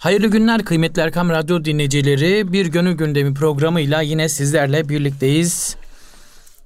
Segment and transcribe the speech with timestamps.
[0.00, 2.52] Hayırlı günler kıymetli Erkam Radyo dinleyicileri.
[2.52, 5.76] Bir Gönül Gündemi programıyla yine sizlerle birlikteyiz.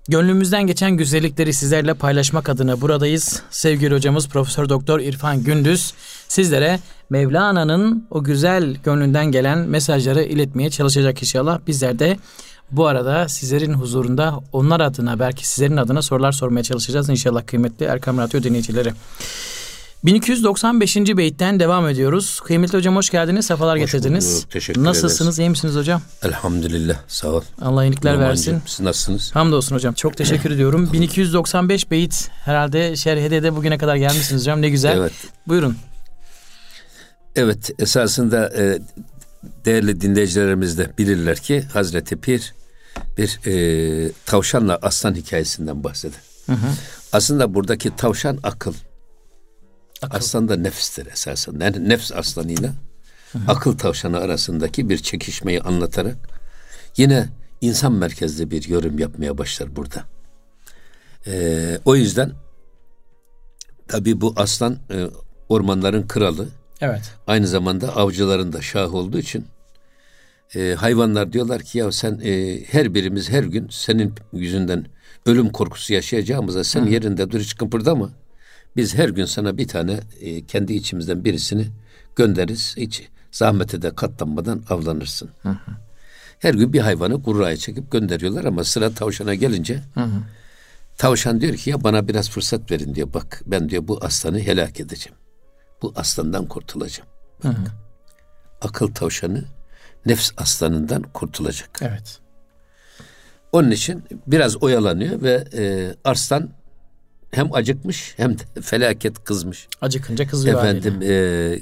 [0.09, 3.43] Gönlümüzden geçen güzellikleri sizlerle paylaşmak adına buradayız.
[3.51, 5.95] Sevgili hocamız Profesör Doktor İrfan Gündüz
[6.29, 11.59] sizlere Mevlana'nın o güzel gönlünden gelen mesajları iletmeye çalışacak inşallah.
[11.67, 12.17] Bizler de
[12.71, 18.19] bu arada sizlerin huzurunda onlar adına belki sizlerin adına sorular sormaya çalışacağız inşallah kıymetli Erkam
[18.19, 18.93] Radyo dinleyicileri.
[20.05, 20.97] 1295.
[20.97, 22.41] beyitten devam ediyoruz.
[22.41, 24.37] Kıymetli hocam hoş geldiniz, sefalar hoş getirdiniz.
[24.37, 25.39] Bulduk, teşekkür Nasılsınız, ederiz.
[25.39, 26.03] iyi misiniz hocam?
[26.23, 27.43] Elhamdülillah, sağ ol.
[27.61, 28.63] Allah iyilikler versin.
[28.67, 29.35] Siz nasılsınız?
[29.35, 30.91] Hamdolsun hocam, çok teşekkür ediyorum.
[30.93, 34.99] 1295 beyit herhalde şerhede de bugüne kadar gelmişsiniz hocam, ne güzel.
[34.99, 35.13] Evet.
[35.49, 35.77] Buyurun.
[37.37, 38.79] Evet, esasında e,
[39.65, 42.55] değerli dinleyicilerimiz de bilirler ki Hazreti Pir
[43.19, 46.21] bir e, tavşanla aslan hikayesinden bahseder.
[46.47, 46.67] Hı hı.
[47.13, 48.75] Aslında buradaki tavşan akıl.
[50.03, 50.17] Akıl.
[50.17, 51.61] Aslan da nefstir esasen.
[51.61, 52.73] Yani nefs aslanıyla
[53.33, 53.43] hı hı.
[53.49, 56.17] akıl tavşanı arasındaki bir çekişmeyi anlatarak
[56.97, 57.29] yine
[57.61, 60.05] insan merkezli bir yorum yapmaya başlar burada.
[61.27, 62.33] Ee, o yüzden
[63.89, 65.07] tabi bu aslan e,
[65.49, 66.49] ormanların kralı.
[66.81, 67.15] Evet.
[67.27, 69.47] Aynı zamanda avcıların da şah olduğu için
[70.55, 74.87] e, hayvanlar diyorlar ki ya sen e, her birimiz her gün senin yüzünden
[75.27, 76.89] ölüm korkusu yaşayacağımıza sen Hı.
[76.89, 78.11] yerinde dur hiç kıpırdama.
[78.77, 81.67] Biz her gün sana bir tane e, kendi içimizden birisini
[82.17, 82.75] göndeririz.
[82.77, 85.31] Hiç zahmete de katlanmadan avlanırsın.
[85.43, 85.73] Hı hı.
[86.39, 90.23] Her gün bir hayvanı kurraya çekip gönderiyorlar ama sıra tavşana gelince hı hı.
[90.99, 93.15] tavşan diyor ki ya bana biraz fırsat verin diyor.
[93.15, 95.19] Bak ben diyor bu aslanı helak edeceğim.
[95.83, 97.09] Bu aslandan kurtulacağım.
[97.45, 97.67] Bak, hı hı.
[98.61, 99.45] Akıl tavşanı
[100.07, 101.79] nefs aslanından kurtulacak.
[101.83, 102.21] Evet.
[103.53, 106.51] Onun için biraz oyalanıyor ve e, arslan
[107.35, 109.69] hem acıkmış hem de felaket kızmış.
[109.81, 111.59] Acıkınca kızıyor Efendim e,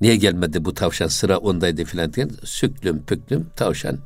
[0.00, 3.98] niye gelmedi bu tavşan sıra ondaydı filan diye süklüm püklüm tavşan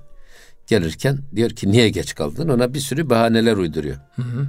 [0.66, 3.96] gelirken diyor ki niye geç kaldın ona bir sürü bahaneler uyduruyor.
[4.16, 4.46] Hı hı.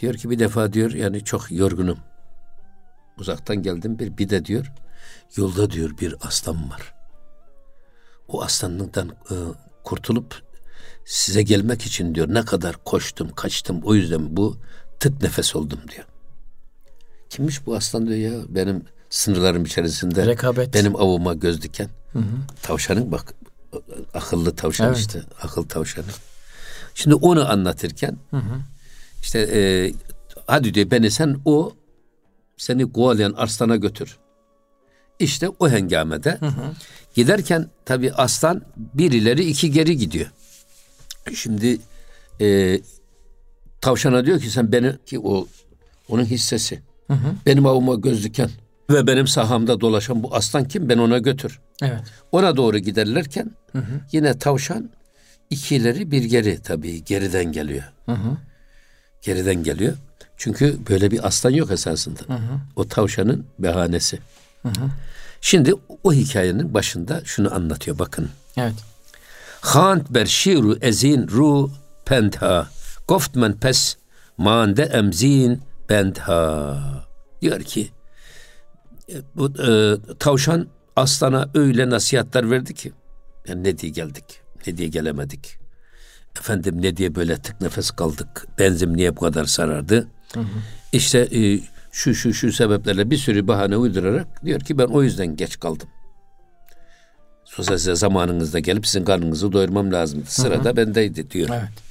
[0.00, 1.98] Diyor ki bir defa diyor yani çok yorgunum.
[3.18, 4.72] Uzaktan geldim bir bir de diyor
[5.36, 6.94] yolda diyor bir aslan var.
[8.28, 9.34] O aslanlıktan e,
[9.84, 10.42] kurtulup
[11.04, 14.56] size gelmek için diyor ne kadar koştum kaçtım o yüzden bu
[15.00, 16.04] tık nefes oldum diyor.
[17.30, 20.74] Kimmiş bu aslan diyor ya benim sınırlarım içerisinde Rekabet.
[20.74, 21.88] benim avuma göz diken.
[22.12, 22.22] Hı hı.
[22.62, 23.34] Tavşanın bak
[24.14, 24.98] akıllı tavşan evet.
[24.98, 26.06] işte akıl tavşanı.
[26.94, 28.60] Şimdi onu anlatırken hı hı.
[29.22, 29.92] işte e,
[30.46, 31.72] hadi diyor beni sen o
[32.56, 34.18] seni kovalayan arslana götür.
[35.18, 36.72] İşte o hengamede hı hı.
[37.14, 40.30] giderken tabi aslan bir ileri iki geri gidiyor.
[41.34, 41.78] Şimdi
[42.40, 42.80] e,
[43.80, 45.46] Tavşana diyor ki sen beni ki o
[46.08, 46.80] onun hissesi.
[47.06, 47.34] Hı hı.
[47.46, 48.50] Benim avıma göz diken
[48.90, 50.88] ve benim sahamda dolaşan bu aslan kim?
[50.88, 51.60] Ben ona götür.
[51.82, 52.00] Evet.
[52.32, 54.00] Ona doğru giderlerken hı hı.
[54.12, 54.90] yine tavşan
[55.50, 57.84] iki ileri bir geri tabii geriden geliyor.
[58.06, 58.36] Hı hı.
[59.22, 59.96] Geriden geliyor.
[60.36, 62.20] Çünkü böyle bir aslan yok esasında.
[62.26, 62.60] Hı hı.
[62.76, 64.18] O tavşanın behanesi.
[64.62, 64.90] Hı hı.
[65.40, 65.74] Şimdi
[66.04, 68.28] o hikayenin başında şunu anlatıyor bakın.
[68.56, 68.74] Evet.
[69.60, 71.70] Hant ber şiru ezin ru
[72.04, 72.68] pentha
[73.10, 73.96] Goft men pes
[74.38, 77.06] mande emzin bendha.
[77.42, 77.90] Diyor ki
[79.08, 80.66] e, bu e, tavşan
[80.96, 82.92] aslana öyle nasihatler verdi ki
[83.48, 84.24] yani ne diye geldik
[84.66, 85.58] ne diye gelemedik.
[86.38, 88.46] Efendim ne diye böyle tık nefes kaldık.
[88.58, 90.08] Benzim niye bu kadar sarardı?
[90.34, 90.44] Hı hı.
[90.92, 91.60] İşte e,
[91.92, 95.88] şu şu şu sebeplerle bir sürü bahane uydurarak diyor ki ben o yüzden geç kaldım.
[97.44, 100.24] Sosyal size zamanınızda gelip sizin karnınızı doyurmam lazım.
[100.26, 100.76] Sırada hı hı.
[100.76, 101.48] bendeydi diyor.
[101.52, 101.89] Evet.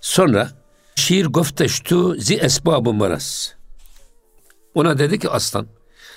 [0.00, 0.50] Sonra
[0.94, 3.52] şiir gofteştu zi esbabı maras.
[4.74, 5.66] Ona dedi ki aslan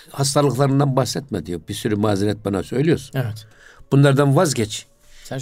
[0.10, 1.62] hastalıklarından bahsetme diyor.
[1.70, 3.12] Bir sürü mazeret bana söylüyorsun.
[3.20, 3.48] Evet.
[3.92, 4.86] Bunlardan vazgeç.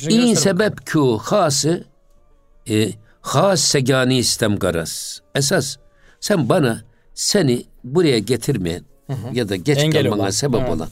[0.10, 1.84] İn sebep ku hası
[2.70, 2.92] e,
[3.22, 5.20] has segani istem garas.
[5.36, 5.78] Esas
[6.20, 6.82] sen bana
[7.14, 9.28] seni buraya getirmeyen hı hı.
[9.34, 10.30] ya da geç Engel kalmana olan.
[10.30, 10.72] sebep evet.
[10.72, 10.90] olan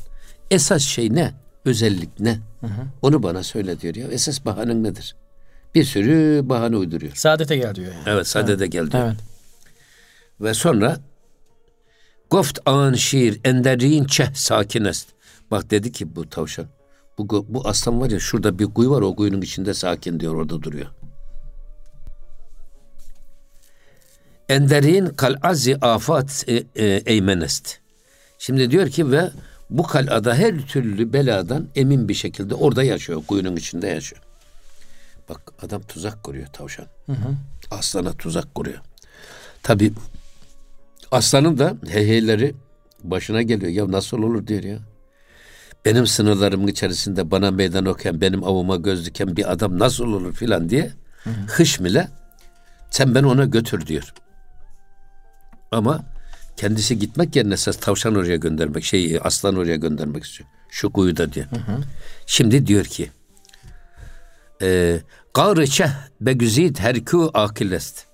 [0.51, 1.33] esas şey ne?
[1.65, 2.39] Özellik ne?
[2.61, 2.87] Hı hı.
[3.01, 4.07] Onu bana söyle diyor ya.
[4.07, 5.15] Esas bahanen nedir?
[5.75, 7.15] Bir sürü bahane uyduruyor.
[7.15, 8.03] Saadete gel diyor yani.
[8.05, 8.71] Evet saadete evet.
[8.71, 9.03] gel diyor.
[9.05, 9.17] Evet.
[10.41, 10.97] Ve sonra
[12.29, 15.07] Goft an şiir enderin çeh sakinest.
[15.51, 16.65] Bak dedi ki bu tavşan.
[17.17, 20.63] Bu, bu aslan var ya şurada bir kuyu var o kuyunun içinde sakin diyor orada
[20.63, 20.87] duruyor.
[24.49, 27.77] Enderin kal'azi afat e, e, eymenest.
[28.37, 29.29] Şimdi diyor ki ve
[29.69, 33.23] bu kalada her türlü beladan emin bir şekilde orada yaşıyor.
[33.27, 34.21] Kuyunun içinde yaşıyor.
[35.29, 36.85] Bak adam tuzak kuruyor tavşan.
[37.05, 37.35] Hı hı.
[37.71, 38.79] Aslana tuzak kuruyor.
[39.63, 39.93] Tabi
[41.11, 42.55] aslanın da heyheyleri
[43.03, 43.71] başına geliyor.
[43.71, 44.79] Ya nasıl olur diyor ya.
[45.85, 50.69] benim sınırlarımın içerisinde bana meydan okuyan, benim avıma göz diken bir adam nasıl olur filan
[50.69, 50.91] diye
[51.23, 51.33] hı hı.
[51.47, 52.07] hışmile
[52.89, 54.13] sen ben ona götür diyor.
[55.71, 56.05] Ama
[56.57, 60.49] kendisi gitmek yerine esas tavşan oraya göndermek, şey aslan oraya göndermek istiyor.
[60.69, 61.45] Şu kuyuda diyor.
[61.51, 61.81] Hı hı.
[62.25, 63.11] Şimdi diyor ki
[64.61, 64.99] e,
[65.33, 65.89] Gârıçeh
[66.21, 68.05] begüzid herkû akillest.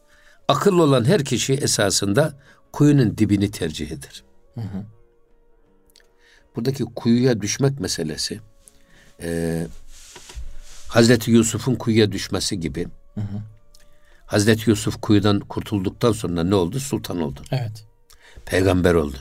[0.47, 2.33] Akıllı olan her kişi esasında
[2.71, 4.23] kuyunun dibini tercih eder.
[4.55, 4.85] Hı hı.
[6.55, 8.39] Buradaki kuyuya düşmek meselesi
[9.21, 9.67] e,
[10.87, 13.41] Hazreti Yusuf'un kuyuya düşmesi gibi hı hı.
[14.25, 16.79] Hazreti Yusuf kuyudan kurtulduktan sonra ne oldu?
[16.79, 17.41] Sultan oldu.
[17.51, 17.85] Evet.
[18.45, 19.17] Peygamber oldu.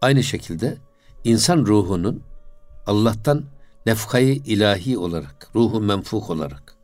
[0.00, 0.76] Aynı şekilde
[1.24, 2.22] insan ruhunun
[2.86, 3.44] Allah'tan
[3.86, 6.76] nefkayı ilahi olarak, ruhu menfuk olarak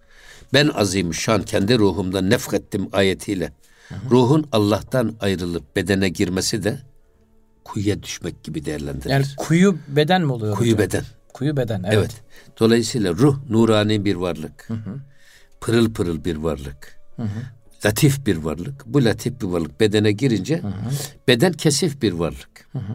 [0.52, 3.52] ben azim şu an kendi ruhumda nefkettim ayetiyle
[3.88, 4.10] hı hı.
[4.10, 6.78] ruhun Allah'tan ayrılıp bedene girmesi de
[7.64, 9.10] kuyuya düşmek gibi değerlendirilir.
[9.10, 10.56] Yani kuyu beden mi oluyor?
[10.56, 10.86] Kuyu hocam?
[10.86, 11.04] beden.
[11.32, 11.94] Kuyu beden evet.
[11.94, 12.10] evet.
[12.60, 14.64] Dolayısıyla ruh nurani bir varlık.
[14.68, 15.00] Hı hı.
[15.60, 16.98] Pırıl pırıl bir varlık.
[17.16, 17.28] Hı hı.
[17.86, 18.86] Latif bir varlık.
[18.86, 20.72] Bu latif bir varlık bedene girince hı hı.
[21.28, 22.68] beden kesif bir varlık.
[22.72, 22.92] Hı hı.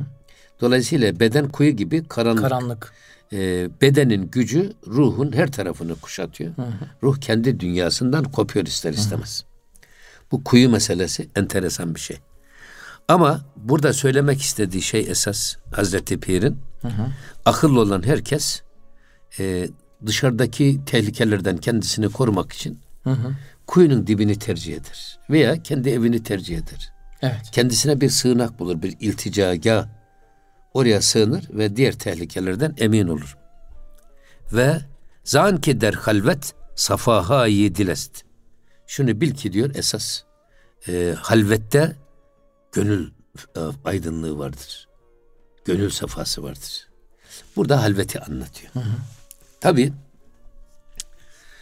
[0.62, 2.42] Dolayısıyla beden kuyu gibi karanlık.
[2.42, 2.94] Karanlık.
[3.34, 6.56] Ee, bedenin gücü ruhun her tarafını kuşatıyor.
[6.56, 6.86] Hı hı.
[7.04, 9.44] Ruh kendi dünyasından kopuyor ister istemez.
[9.44, 9.58] Hı hı.
[10.32, 12.18] Bu kuyu meselesi enteresan bir şey.
[13.08, 17.08] Ama burada söylemek istediği şey esas Hazreti Pir'in hı hı.
[17.46, 18.62] akıllı olan herkes
[19.40, 19.70] e,
[20.06, 23.36] dışarıdaki tehlikelerden kendisini korumak için hı hı.
[23.68, 25.20] kuyunun dibini tercih eder.
[25.30, 26.94] Veya kendi evini tercih eder.
[27.22, 27.42] Evet.
[27.52, 29.97] Kendisine bir sığınak bulur, bir ilticagah.
[30.74, 33.38] Oraya sığınır ve diğer tehlikelerden emin olur.
[34.54, 34.78] Ve
[35.24, 38.24] zan ki der halvet safaha dilest.
[38.88, 40.24] Şunu bil ki diyor esas
[40.88, 41.96] e, halvette
[42.72, 43.12] gönül
[43.56, 44.88] e, aydınlığı vardır.
[45.66, 46.88] Gönül safhası vardır.
[47.56, 48.74] Burada halveti anlatıyor.
[48.74, 48.96] Hı hı.
[49.62, 49.94] Tabii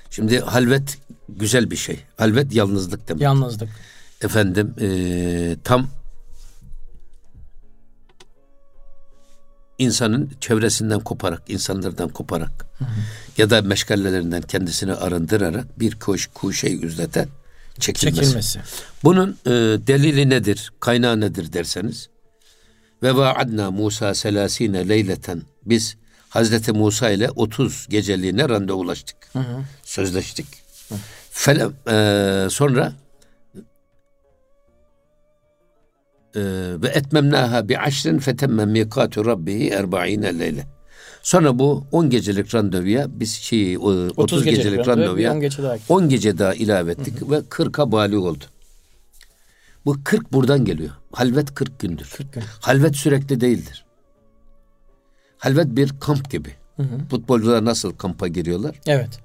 [0.10, 0.98] şimdi halvet
[1.30, 2.00] güzel bir şey.
[2.18, 3.22] Halvet yalnızlık demek.
[3.22, 3.69] Yalnızlık.
[4.22, 5.88] Efendim e, tam
[9.80, 12.89] insanın çevresinden koparak, insanlardan koparak hı hı.
[13.38, 17.27] ya da meşgallelerinden kendisini arındırarak bir kuş kuşey üzlete
[17.80, 18.22] çekilmesi.
[18.22, 18.60] çekilmesi.
[19.04, 19.50] Bunun e,
[19.88, 22.10] delili nedir, kaynağı nedir derseniz
[23.04, 25.95] ve vaadna Musa selasine leyleten biz
[26.30, 29.18] Hazreti Musa ile 30 geceliğine randevulaştık.
[29.33, 29.63] Hı hı.
[29.83, 30.48] Sözleştik.
[30.89, 30.95] Hı.
[31.31, 32.94] Fele, e, sonra
[36.82, 40.68] ve etmemnaha bi aşrin fetemme mikatu rabbihi erba'ine leyle.
[41.24, 45.78] Sonra bu 10 gecelik randevuya biz şey 30, 30 gecelik, gecelik randevuya 10 gece daha,
[45.90, 47.32] 10 gece daha ilave ettik hı hı.
[47.32, 48.44] ve 40'a bali oldu.
[49.86, 50.92] Bu 40 buradan geliyor.
[51.12, 52.10] Halvet 40 gündür.
[52.18, 52.44] 40 gün.
[52.62, 53.86] Halvet sürekli değildir.
[55.38, 56.50] Halvet bir kamp gibi.
[56.76, 57.08] Hı hı.
[57.10, 58.80] Futbolcular nasıl kampa giriyorlar?
[58.88, 59.20] Evet.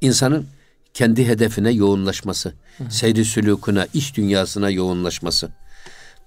[0.00, 0.46] İnsanın
[0.94, 2.90] kendi hedefine yoğunlaşması, hı hı.
[2.90, 5.48] seyri sülüküne, iş dünyasına yoğunlaşması,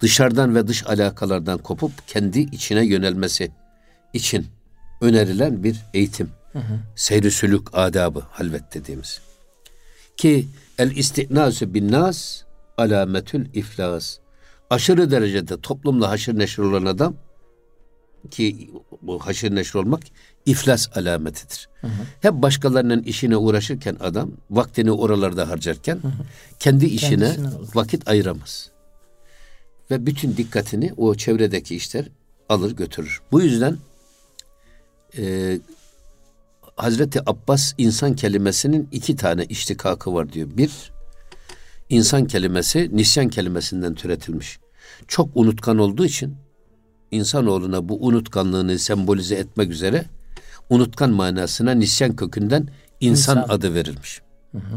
[0.03, 3.51] dışarıdan ve dış alakalardan kopup kendi içine yönelmesi
[4.13, 4.47] için
[5.01, 6.29] önerilen bir eğitim.
[6.53, 6.79] Hı hı.
[6.95, 9.21] Seyri sülük adabı halvet dediğimiz.
[10.17, 10.47] Ki
[10.77, 12.41] el istinasu bin nas
[12.77, 14.17] alametül iflas.
[14.69, 17.15] Aşırı derecede toplumla haşır neşir olan adam
[18.31, 18.71] ki
[19.01, 20.03] bu haşır neşir olmak
[20.45, 21.69] iflas alametidir.
[21.81, 21.91] Hı hı.
[22.21, 26.11] Hep başkalarının işine uğraşırken adam vaktini oralarda harcarken hı hı.
[26.59, 27.35] kendi işine
[27.75, 28.72] vakit ayıramaz.
[29.91, 32.05] Ve bütün dikkatini o çevredeki işler
[32.49, 33.21] alır götürür.
[33.31, 33.77] Bu yüzden
[35.17, 35.59] e,
[36.75, 40.47] Hazreti Abbas insan kelimesinin iki tane iştikakı var diyor.
[40.57, 40.91] Bir,
[41.89, 44.59] insan kelimesi nisyan kelimesinden türetilmiş.
[45.07, 46.35] Çok unutkan olduğu için
[47.11, 50.05] insanoğluna bu unutkanlığını sembolize etmek üzere
[50.69, 52.67] unutkan manasına nisyan kökünden
[52.99, 53.49] insan, insan.
[53.49, 54.21] adı verilmiş.
[54.51, 54.75] Hı hı.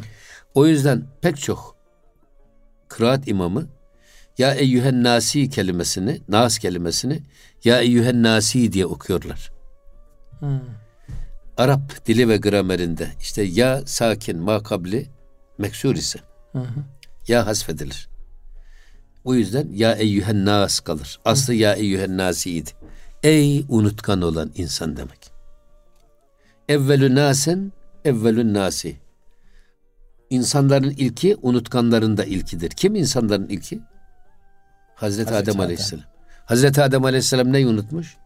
[0.54, 1.76] O yüzden pek çok
[2.88, 3.66] kıraat imamı
[4.38, 7.22] ya eyyühen nasi kelimesini, nas kelimesini
[7.64, 9.52] ya eyyühen nasi diye okuyorlar.
[10.38, 10.60] Hmm.
[11.56, 15.06] Arap dili ve gramerinde işte ya sakin makabli
[15.58, 16.18] meksur ise
[16.52, 16.84] hı hı.
[17.28, 18.08] ya hasfedilir.
[19.24, 21.20] O yüzden ya eyyühen nas kalır.
[21.24, 21.56] Aslı hı.
[21.56, 22.70] ya eyyühen nasiydi.
[23.22, 25.32] Ey unutkan olan insan demek.
[26.68, 27.72] Evvelü nasen
[28.04, 28.96] evvelün nasi.
[30.30, 32.70] İnsanların ilki unutkanların da ilkidir.
[32.70, 33.80] Kim insanların ilki?
[34.96, 36.04] Hazreti, Hazreti Adem, Aleyhisselam.
[36.44, 38.16] Hazreti Adem Aleyhisselam neyi unutmuş?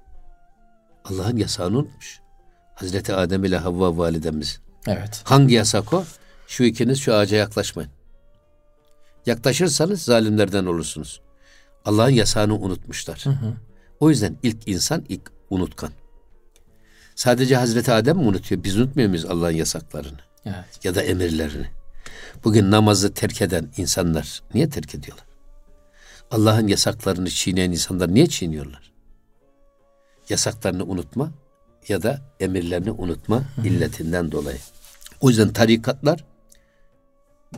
[1.05, 2.21] Allah'ın yasağını unutmuş.
[2.75, 4.61] Hazreti Adem ile Havva validemiz.
[4.87, 5.21] Evet.
[5.25, 6.05] Hangi yasak o?
[6.47, 7.91] Şu ikiniz şu ağaca yaklaşmayın.
[9.27, 11.21] Yaklaşırsanız zalimlerden olursunuz.
[11.85, 13.21] Allah'ın yasağını unutmuşlar.
[13.25, 13.55] Hı hı.
[14.01, 15.91] O yüzden ilk insan ilk unutkan.
[17.15, 18.65] Sadece Hazreti Adem mi unutuyor?
[18.65, 20.19] Biz unutmuyor muyuz Allah'ın yasaklarını?
[20.47, 20.85] Evet.
[20.85, 21.67] Ya da emirlerini?
[22.45, 25.30] Bugün namazı terk eden insanlar niye terk ediyorlar?
[26.31, 28.93] Allah'ın yasaklarını çiğneyen insanlar niye çiğniyorlar?
[30.29, 31.31] Yasaklarını unutma
[31.89, 34.59] ya da emirlerini unutma illetinden dolayı.
[35.21, 36.25] O yüzden tarikatlar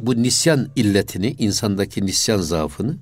[0.00, 2.96] bu nisyan illetini, insandaki nisyan zaafını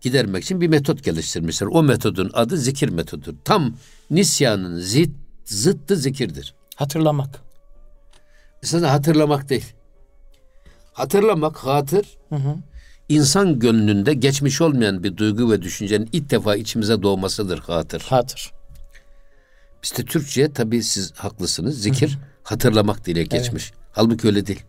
[0.00, 1.68] gidermek için bir metot geliştirmişler.
[1.72, 3.34] O metodun adı zikir metodudur.
[3.44, 3.76] Tam
[4.10, 5.10] nisyanın zıt,
[5.44, 6.54] zıttı zikirdir.
[6.76, 7.42] Hatırlamak.
[8.62, 9.74] Esasında hatırlamak değil.
[10.92, 12.56] Hatırlamak, hatır, Hı hı.
[13.14, 18.00] İnsan gönlünde geçmiş olmayan bir duygu ve düşüncenin ilk defa içimize doğmasıdır hatır.
[18.00, 18.52] Hatır.
[19.82, 21.82] Bizde Türkçe'ye tabii siz haklısınız.
[21.82, 23.72] Zikir hatırlamak diye geçmiş.
[23.92, 24.62] Halbuki öyle değil.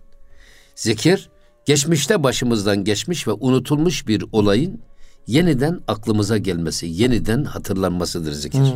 [0.76, 1.30] Zikir
[1.66, 4.82] geçmişte başımızdan geçmiş ve unutulmuş bir olayın
[5.28, 8.60] yeniden aklımıza gelmesi, yeniden hatırlanmasıdır zikir.
[8.60, 8.76] Hı.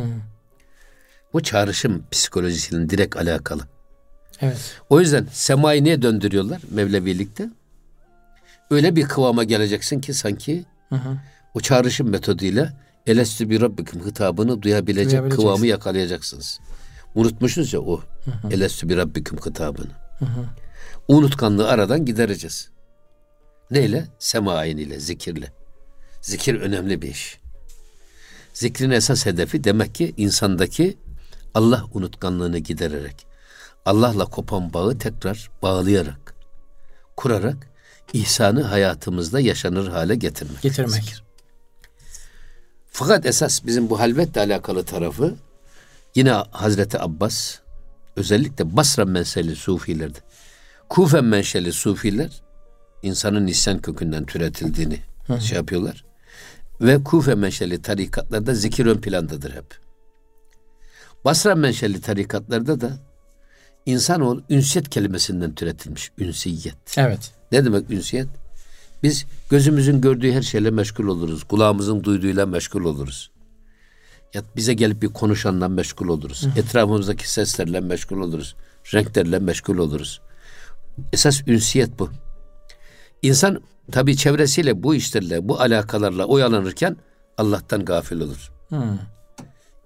[1.32, 3.62] Bu çağrışım psikolojisiyle direkt alakalı.
[4.40, 4.58] Evet.
[4.90, 7.50] O yüzden semayı niye döndürüyorlar Mevlevilikte?
[8.70, 11.18] Öyle bir kıvama geleceksin ki sanki Hı hı.
[11.54, 12.72] o çağrışım metoduyla
[13.06, 16.60] elestü bir rabbikim hitabını duyabilecek kıvamı yakalayacaksınız.
[17.14, 18.00] Unutmuşuz ya o
[18.50, 19.90] elestü bir rabbikim hitabını.
[21.08, 22.68] Unutkanlığı aradan gidereceğiz.
[23.70, 24.06] Neyle?
[24.18, 25.52] Sema ayiniyle, zikirle.
[26.20, 27.38] Zikir önemli bir iş.
[28.52, 30.98] Zikrin esas hedefi demek ki insandaki
[31.54, 33.26] Allah unutkanlığını gidererek,
[33.84, 36.34] Allah'la kopan bağı tekrar bağlayarak,
[37.16, 37.70] kurarak
[38.12, 40.62] ihsanı hayatımızda yaşanır hale getirmek.
[40.62, 41.14] Getirmek.
[42.90, 45.34] Fakat esas bizim bu halvetle alakalı tarafı
[46.14, 47.58] yine Hazreti Abbas
[48.16, 50.18] özellikle Basra menşeli sufilerde
[50.88, 52.42] Kufe menşeli sufiler
[53.02, 55.00] insanın nisyan kökünden türetildiğini
[55.40, 56.04] şey yapıyorlar.
[56.80, 59.78] Ve Kufe menşeli tarikatlarda zikir ön plandadır hep.
[61.24, 62.98] Basra menşeli tarikatlarda da
[63.86, 66.10] insanoğlu ünsiyet kelimesinden türetilmiş.
[66.18, 66.98] Ünsiyet.
[66.98, 67.37] Evet.
[67.52, 68.28] Ne demek ünsiyet?
[69.02, 71.44] Biz gözümüzün gördüğü her şeyle meşgul oluruz.
[71.44, 73.30] Kulağımızın duyduğuyla meşgul oluruz.
[74.34, 76.46] Ya bize gelip bir konuşanla meşgul oluruz.
[76.56, 78.56] Etrafımızdaki seslerle meşgul oluruz.
[78.94, 80.20] Renklerle meşgul oluruz.
[81.12, 82.10] Esas ünsiyet bu.
[83.22, 83.62] İnsan
[83.92, 86.96] tabii çevresiyle bu işlerle, bu alakalarla oyalanırken
[87.38, 88.52] Allah'tan gafil olur.
[88.68, 88.98] Hı.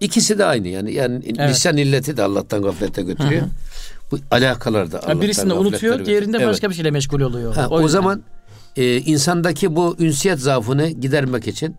[0.02, 0.94] İkisi de aynı yani.
[0.94, 1.50] Yani Evet.
[1.50, 3.42] lisan illeti de Allah'tan gaflete götürüyor.
[4.11, 6.49] Bu alakalar da Allah'tan gaflete unutuyor, diğerinde Evet.
[6.49, 7.54] başka bir şeyle meşgul oluyor.
[7.54, 7.92] Ha, o, yüzden.
[7.92, 8.23] zaman
[8.76, 11.76] e, insandaki bu ünsiyet zaafını gidermek için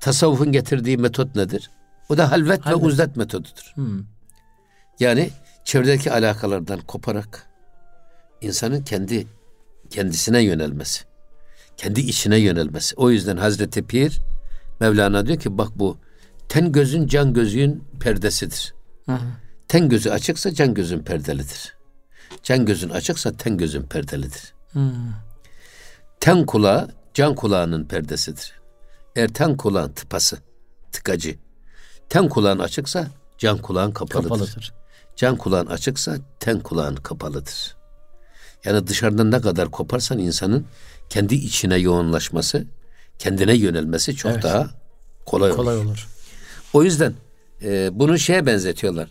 [0.00, 1.70] tasavvufun getirdiği metot nedir?
[2.08, 2.82] O da halvet, Halvet.
[2.82, 3.72] ve uzlet metodudur.
[3.74, 3.82] Hı.
[5.00, 5.30] Yani
[5.64, 7.46] çevredeki alakalardan koparak
[8.40, 9.26] insanın kendi
[9.90, 11.04] kendisine yönelmesi.
[11.76, 12.94] Kendi içine yönelmesi.
[12.96, 14.20] O yüzden Hazreti Pir
[14.80, 15.98] Mevlana diyor ki bak bu
[16.48, 18.74] ten gözün can gözün perdesidir.
[19.06, 19.18] Hı.
[19.68, 21.76] Ten gözü açıksa can gözün perdelidir.
[22.42, 24.54] Can gözün açıksa ten gözün perdelidir.
[24.72, 24.92] Hı.
[26.20, 28.52] Ten kulağı can kulağının perdesidir.
[29.16, 30.38] Eğer ten kulağın tıpası,
[30.92, 31.36] tıkacı.
[32.08, 33.06] Ten kulağın açıksa
[33.38, 34.28] can kulağın kapalıdır.
[34.28, 34.74] Kapalıdır.
[35.16, 37.76] Can kulağın açıksa ten kulağın kapalıdır.
[38.64, 40.66] Yani dışarıdan ne kadar koparsan insanın
[41.08, 42.66] kendi içine yoğunlaşması,
[43.18, 44.42] kendine yönelmesi çok Evet.
[44.42, 44.70] daha
[45.26, 45.56] kolay olur.
[45.58, 46.08] Kolay olur.
[46.74, 47.14] O yüzden
[47.62, 49.10] e, bunu şeye benzetiyorlar.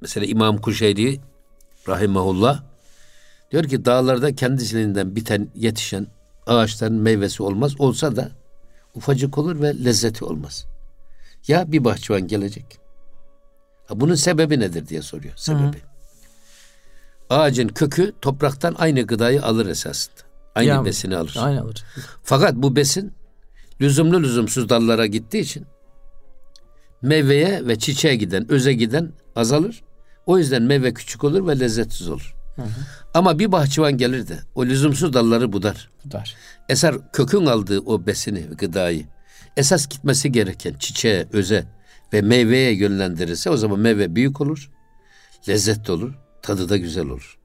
[0.00, 1.20] Mesela İmam Kuşeyri
[1.88, 2.62] rahimahullah
[3.50, 6.06] diyor ki dağlarda kendisinden biten yetişen
[6.46, 7.80] ağaçların meyvesi olmaz.
[7.80, 8.30] Olsa da
[8.94, 10.66] ufacık olur ve lezzeti olmaz.
[11.48, 12.78] Ya bir bahçıvan gelecek.
[13.86, 15.34] Ha, bunun sebebi nedir diye soruyor.
[15.36, 15.76] Sebebi.
[17.30, 20.20] Ağacın kökü topraktan aynı gıdayı alır esasında.
[20.54, 21.36] Aynı Ya, besini alır.
[21.38, 21.84] Aynı alır.
[22.22, 23.12] Fakat bu besin
[23.80, 25.66] lüzumlu lüzumsuz dallara gittiği için
[27.02, 29.82] meyveye ve çiçeğe giden, öze giden azalır.
[30.26, 32.34] O yüzden meyve küçük olur ve lezzetsiz olur.
[33.14, 35.90] Ama bir bahçıvan gelir de o lüzumsuz dalları budar.
[36.02, 36.36] Tutar.
[36.68, 39.06] Eser kökün aldığı o besini, gıdayı
[39.56, 41.66] esas gitmesi gereken çiçeğe, öze
[42.12, 44.70] ve meyveye yönlendirirse o zaman meyve büyük olur,
[45.48, 47.38] lezzetli olur, tadı da güzel olur.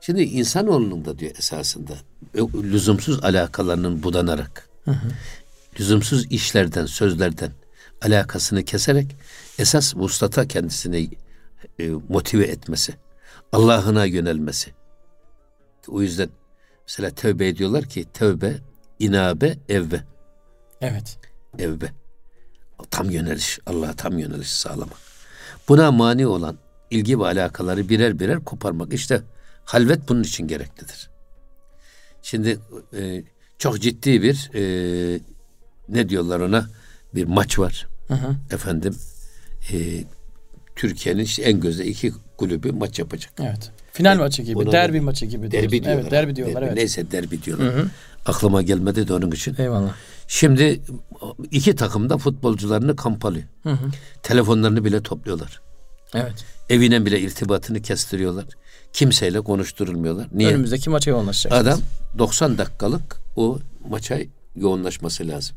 [0.00, 1.92] Şimdi insanoğlunun da diyor esasında
[2.40, 4.68] o lüzumsuz alakalarının budanarak,
[5.80, 7.50] lüzumsuz işlerden, sözlerden
[8.02, 9.16] alakasını keserek
[9.58, 11.10] esas vuslata kendisini
[11.78, 12.94] e, motive etmesi,
[13.52, 14.70] Allah'ına yönelmesi.
[15.88, 16.28] O yüzden
[16.86, 18.56] mesela tövbe ediyorlar ki tövbe,
[18.98, 20.04] inabe, evbe.
[20.80, 21.18] Evet.
[21.58, 21.92] Evbe.
[22.90, 24.98] Tam yöneliş, Allah'a tam yöneliş sağlamak.
[25.68, 26.58] Buna mani olan
[26.90, 28.92] ilgi ve alakaları birer birer koparmak.
[28.92, 29.22] İşte
[29.64, 31.10] halvet bunun için gereklidir.
[32.22, 32.58] Şimdi
[32.96, 33.24] e,
[33.58, 35.20] çok ciddi bir e,
[35.88, 36.68] ne diyorlar ona
[37.14, 37.88] bir maç var.
[38.08, 38.36] Hı hı.
[38.50, 38.96] Efendim
[39.72, 39.76] e,
[40.76, 43.32] Türkiye'nin işte en gözde iki kulübü maç yapacak.
[43.40, 43.70] Evet.
[43.92, 45.50] Final maçı gibi, derbi maçı gibi.
[45.50, 45.84] Derbi diyorsun.
[45.84, 46.02] diyorlar.
[46.02, 46.76] Evet, derbi diyorlar Derbi, evet.
[46.76, 47.84] Neyse derbi diyorlar.
[48.26, 49.54] Aklıma gelmedi de onun için.
[49.58, 49.94] Eyvallah.
[50.28, 50.80] Şimdi
[51.50, 53.44] iki takım da futbolcularını kamp alıyor.
[54.22, 55.60] Telefonlarını bile topluyorlar.
[56.14, 56.44] Evet.
[56.70, 58.44] Evine bile irtibatını kestiriyorlar.
[58.92, 60.28] Kimseyle konuşturulmuyorlar.
[60.32, 60.48] Niye?
[60.48, 61.52] Önümüzdeki maça yoğunlaşacak.
[61.60, 61.80] Adam
[62.18, 64.18] 90 dakikalık o maça
[64.56, 65.56] yoğunlaşması lazım.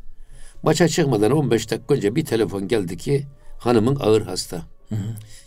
[0.63, 3.27] Maça çıkmadan 15 dakika önce bir telefon geldi ki
[3.59, 4.61] hanımın ağır hasta.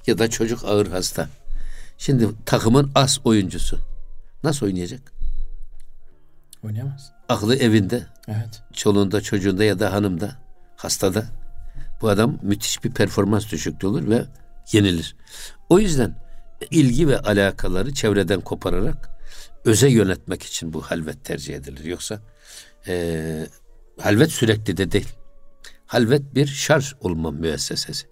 [0.06, 1.28] Ya da çocuk ağır hasta.
[1.99, 3.78] Şimdi takımın as oyuncusu.
[4.44, 5.12] Nasıl oynayacak?
[6.64, 7.12] Oynayamaz.
[7.28, 8.62] Aklı evinde, Evet.
[8.73, 10.37] çoluğunda, çocuğunda ya da hanımda,
[10.76, 11.25] hastada.
[12.00, 14.25] Bu adam müthiş bir performans düşüklüğü olur ve
[14.73, 15.16] yenilir.
[15.68, 16.16] O yüzden
[16.71, 19.11] ilgi ve alakaları çevreden kopararak
[19.64, 21.85] öze yönetmek için bu halvet tercih edilir.
[21.85, 22.21] Yoksa
[22.87, 23.47] eee,
[24.00, 25.08] halvet sürekli de değil.
[25.86, 28.06] Halvet bir şarj olma müessesesi.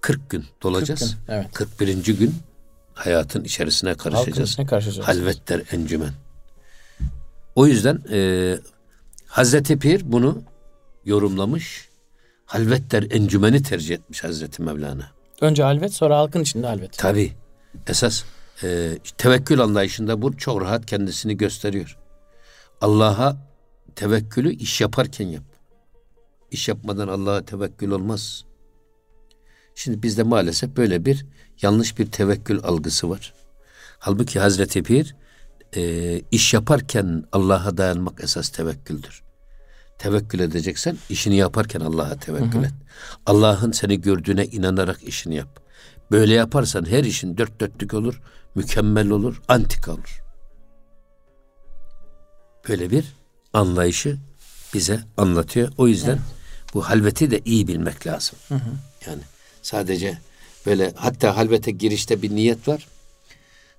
[0.00, 1.00] 40 gün dolacağız.
[1.00, 1.52] 40 gün, evet.
[1.52, 2.18] 41.
[2.18, 2.34] gün
[2.94, 4.50] hayatın içerisine Halkın karışacağız.
[4.50, 5.08] içine karışacağız.
[5.08, 6.12] Halvet der encümen.
[7.54, 8.58] O yüzden e,
[9.26, 10.42] Hazreti Pir bunu
[11.04, 11.88] yorumlamış.
[12.46, 15.10] Halvet der encümeni tercih etmiş Hazreti Mevlana.
[15.40, 16.98] Önce halvet sonra halkın içinde halvet.
[16.98, 17.32] Tabi
[17.86, 18.24] esas
[18.62, 21.98] e, tevekkül anlayışında bu çok rahat kendisini gösteriyor.
[22.80, 23.36] Allah'a
[23.94, 25.44] tevekkülü iş yaparken yap.
[26.50, 28.44] İş yapmadan Allah'a tevekkül olmaz.
[29.74, 31.26] Şimdi bizde maalesef böyle bir
[31.62, 33.34] yanlış bir tevekkül algısı var.
[33.98, 35.16] Halbuki Hazreti Pir
[35.76, 39.22] e, iş yaparken Allah'a dayanmak esas tevekküldür.
[39.98, 42.72] Tevekkül edeceksen işini yaparken Allah'a tevekkül et.
[43.26, 45.60] Allah'ın seni gördüğüne inanarak işini yap.
[46.10, 48.20] Böyle yaparsan her işin dört dörtlük olur,
[48.54, 50.22] mükemmel olur, antika olur.
[52.68, 53.04] Böyle bir
[53.52, 54.16] anlayışı
[54.74, 55.72] bize anlatıyor.
[55.78, 56.18] O yüzden
[56.74, 58.38] bu halveti de iyi bilmek lazım.
[59.06, 59.22] Yani
[59.62, 60.18] sadece
[60.66, 62.86] böyle hatta halvete girişte bir niyet var.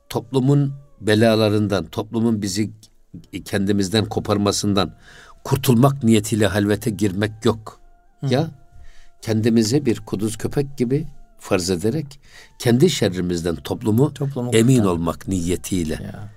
[0.10, 2.72] Toplumun belalarından, toplumun bizi
[3.46, 4.96] kendimizden koparmasından
[5.44, 7.80] kurtulmak niyetiyle halvete girmek yok.
[8.30, 8.52] Ya
[9.22, 11.08] kendimizi bir kuduz köpek gibi
[11.40, 12.20] farz ederek
[12.60, 14.94] kendi şerrimizden toplumu Toplumu emin kurtarmak.
[15.00, 16.30] olmak niyetiyle Ya.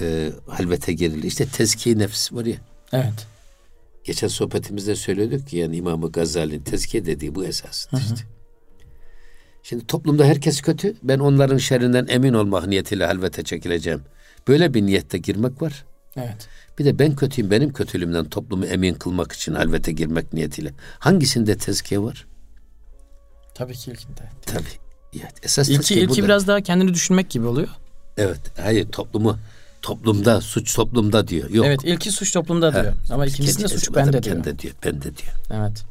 [0.00, 1.22] E, halvete girilir.
[1.22, 2.56] İşte tezkiye nefs var ya.
[2.92, 3.26] Evet.
[4.04, 8.24] Geçen sohbetimizde söylüyorduk ki yani İmam-ı Gazali'nin tezkiye dediği bu esastır işte.
[9.62, 10.94] Şimdi toplumda herkes kötü.
[11.02, 14.02] Ben onların şerrinden emin olmak niyetiyle halvete çekileceğim.
[14.48, 15.84] Böyle bir niyette girmek var.
[16.16, 16.48] Evet.
[16.78, 20.72] Bir de ben kötüyüm benim kötülüğümden toplumu emin kılmak için halvete girmek niyetiyle.
[20.98, 22.26] Hangisinde tezkiye var?
[23.54, 24.20] Tabii ki ilkinde.
[24.46, 25.18] Tabii.
[25.20, 26.24] Ya, esas İlki, ilki burada.
[26.24, 27.68] biraz daha kendini düşünmek gibi oluyor.
[28.16, 28.40] Evet.
[28.60, 29.38] Hayır toplumu
[29.82, 31.50] toplumda suç toplumda diyor.
[31.50, 31.66] Yok.
[31.66, 32.92] Evet ilki suç toplumda diyor.
[33.10, 34.36] Ama ikincisinde suç bende diyor.
[34.36, 34.74] Bende diyor.
[34.84, 35.32] Bende diyor.
[35.50, 35.84] Evet.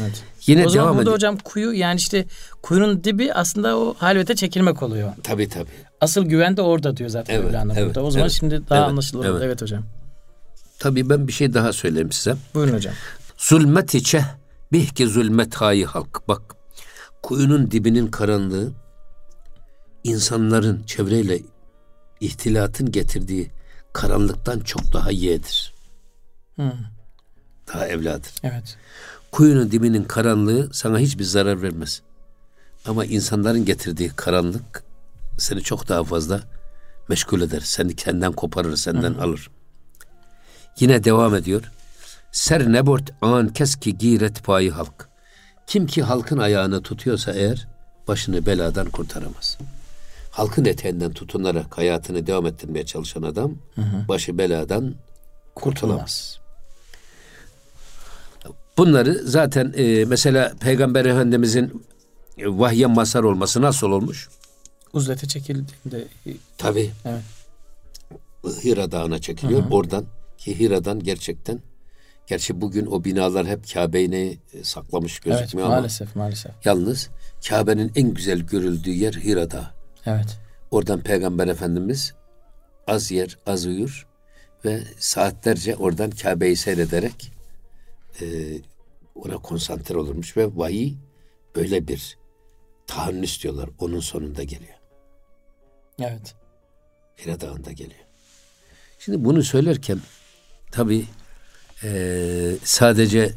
[0.00, 0.24] Evet.
[0.46, 2.24] Yine o zaman devam burada hocam kuyu yani işte
[2.62, 5.12] kuyunun dibi aslında o halvete çekilmek oluyor.
[5.22, 5.70] Tabii tabii.
[6.00, 8.02] Asıl güven de orada diyor zaten Evet, Mevlana evet, burada.
[8.02, 9.24] O zaman evet, şimdi daha evet, anlaşılır.
[9.24, 9.34] evet.
[9.34, 9.46] Evet.
[9.46, 9.82] evet hocam.
[10.78, 12.36] Tabii ben bir şey daha söyleyeyim size.
[12.54, 12.94] Buyurun hocam.
[13.36, 14.24] Zulmet içe
[14.72, 16.28] bihki zulmet hayi halk.
[16.28, 16.42] Bak
[17.22, 18.72] kuyunun dibinin karanlığı
[20.04, 21.38] insanların çevreyle
[22.20, 23.50] ihtilatın getirdiği
[23.92, 25.74] karanlıktan çok daha yeğdir.
[26.56, 26.72] Hı.
[27.74, 28.32] Daha evladır.
[28.42, 28.76] Evet.
[29.32, 32.02] Kuyunun dibinin karanlığı sana hiçbir zarar vermez.
[32.84, 34.84] Ama insanların getirdiği karanlık
[35.38, 36.40] seni çok daha fazla
[37.08, 37.60] meşgul eder.
[37.60, 39.50] Seni kendinden koparır, senden alır.
[40.80, 41.72] Yine devam ediyor.
[42.32, 45.08] Ser nebort an keski giret payı halk.
[45.66, 47.68] Kim ki halkın ayağını tutuyorsa eğer
[48.08, 49.58] başını beladan kurtaramaz.
[50.38, 53.54] Halkın eteğinden tutunarak hayatını devam ettirmeye çalışan adam
[54.08, 54.94] başı beladan
[55.54, 56.38] kurtulamaz.
[58.76, 61.84] Bunları zaten e, mesela Peygamber Efendimizin
[62.38, 64.28] e, vahye mazhar olması nasıl olmuş?
[64.92, 66.08] Uzlete çekildiğinde
[66.58, 67.22] Tabi evet.
[68.64, 69.70] Hira Dağı'na çekiliyor.
[69.70, 70.04] Oradan
[70.38, 71.60] ki Hira'dan gerçekten
[72.26, 76.52] gerçi bugün o binalar hep Kabe'yi e, saklamış Evet gözükmüyor ama maalesef maalesef.
[76.64, 77.08] yalnız
[77.48, 79.77] Kabe'nin en güzel görüldüğü yer Hira Dağı.
[80.06, 80.38] Evet.
[80.70, 82.14] Oradan Peygamber Efendimiz
[82.86, 84.06] az yer, az uyur
[84.64, 87.32] ve saatlerce oradan Kabe'yi seyrederek
[88.20, 88.26] e,
[89.14, 90.94] ona konsantre olurmuş ve vahiy
[91.56, 92.18] böyle bir
[92.86, 93.70] tahannüs diyorlar.
[93.78, 94.78] Onun sonunda geliyor.
[96.00, 96.34] Evet.
[97.18, 98.00] Hira Dağı'nda geliyor.
[98.98, 100.00] Şimdi bunu söylerken
[100.70, 101.06] tabi
[102.64, 103.34] sadece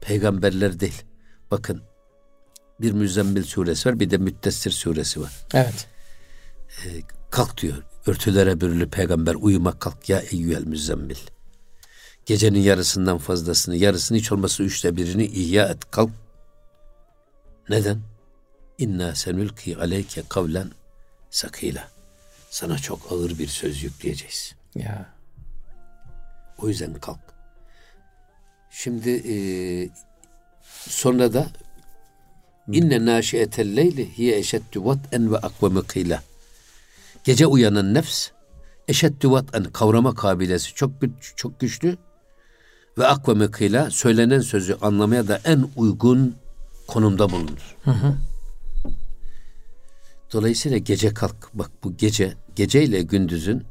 [0.00, 1.02] peygamberler değil.
[1.50, 1.82] Bakın
[2.80, 5.32] bir Müzzemmil suresi var bir de Müddessir suresi var.
[5.54, 5.86] Evet.
[7.30, 11.16] Kalk diyor örtülere bürülü peygamber uyumak kalk ya eyyühel müzzemmil.
[12.26, 16.10] Gecenin yarısından fazlasını yarısını hiç olmazsa üçte birini ihya et kalk.
[17.68, 18.00] Neden?
[18.78, 20.70] İnna senülki aleyke kavlen
[21.30, 21.88] sakila.
[22.50, 24.54] Sana çok ağır bir söz yükleyeceğiz.
[24.74, 25.14] Ya.
[26.58, 27.20] O yüzden kalk.
[28.70, 29.36] Şimdi e,
[30.88, 31.46] sonra da
[32.72, 36.22] inne naşiyetel leyli hiye eşeddü vat'en ve akveme kıyla.
[37.24, 38.28] Gece uyanan nefs
[38.88, 40.90] eşeddü vat'en kavrama kabilesi çok
[41.36, 41.96] çok güçlü
[42.98, 46.36] ve akveme kıyla söylenen sözü anlamaya da en uygun
[46.86, 47.76] konumda bulunur.
[50.32, 51.50] Dolayısıyla gece kalk.
[51.54, 53.64] Bak bu gece, geceyle gündüzün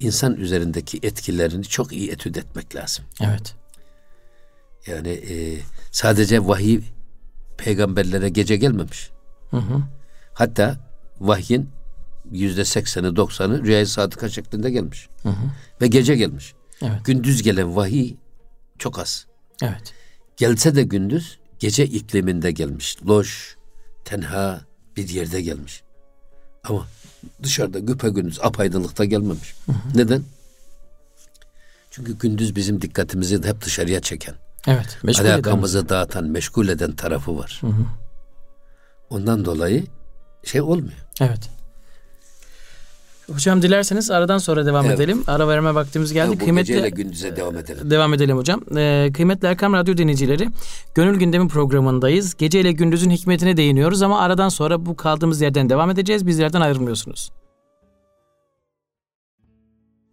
[0.00, 3.04] insan üzerindeki etkilerini çok iyi etüt etmek lazım.
[3.20, 3.54] Evet.
[4.86, 5.58] Yani e,
[5.90, 6.80] sadece vahiy
[7.58, 9.10] peygamberlere gece gelmemiş.
[10.34, 10.76] Hatta
[11.20, 11.70] vahyin
[12.30, 15.08] yüzde sekseni doksanı rüyayı sadıka şeklinde gelmiş.
[15.80, 16.54] Ve gece gelmiş.
[16.82, 17.04] Evet.
[17.04, 18.14] Gündüz gelen vahiy
[18.78, 19.26] çok az.
[19.62, 19.94] Evet.
[20.36, 22.96] Gelse de gündüz gece ikliminde gelmiş.
[23.06, 23.56] Loş,
[24.04, 24.60] tenha
[24.96, 25.82] bir yerde gelmiş.
[26.64, 26.86] Ama
[27.42, 29.54] dışarıda güpe gündüz apaydınlıkta gelmemiş.
[29.94, 30.22] Neden?
[31.90, 34.34] Çünkü gündüz bizim dikkatimizi hep dışarıya çeken,
[34.66, 34.98] Evet.
[35.02, 37.60] Meşgul eden- alakamızı dağıtan, meşgul eden tarafı var.
[39.10, 39.84] Ondan dolayı
[40.44, 41.06] şey olmuyor.
[41.20, 41.50] Evet.
[43.32, 45.00] Hocam dilerseniz aradan sonra devam Evet.
[45.00, 45.24] edelim.
[45.26, 46.32] Ara verme vaktimiz geldi.
[46.34, 47.90] Bu Kıymetli geceyle gündüze devam edelim.
[47.90, 48.60] Devam edelim hocam.
[48.76, 50.48] Ee, kıymetli Erkam Radyo dinleyicileri,
[50.94, 52.34] Gönül Gündemi programındayız.
[52.34, 56.26] Gece ile gündüzün hikmetine değiniyoruz ama aradan sonra bu kaldığımız yerden devam edeceğiz.
[56.26, 57.30] Bizlerden ayrılmıyorsunuz.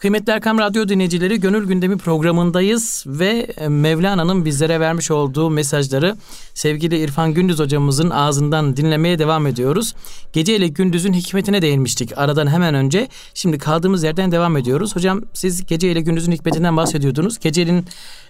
[0.01, 6.15] Kıymetli Erkam Radyo dinleyicileri Gönül Gündemi programındayız ve e, Mevlana'nın bizlere vermiş olduğu mesajları
[6.53, 9.95] sevgili İrfan Gündüz hocamızın ağzından dinlemeye devam ediyoruz.
[10.33, 13.07] Gece ile gündüzün hikmetine değinmiştik aradan hemen önce.
[13.33, 14.95] Şimdi kaldığımız yerden devam ediyoruz.
[14.95, 17.39] Hocam siz gece ile gündüzün hikmetinden bahsediyordunuz.
[17.39, 17.85] Gecenin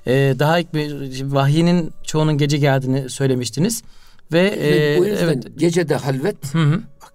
[0.08, 0.58] e, daha
[1.24, 3.84] vahyinin çoğunun gece geldiğini söylemiştiniz.
[4.32, 7.14] Ve e, bu yüzden evet gecede halvet, hı hı, bak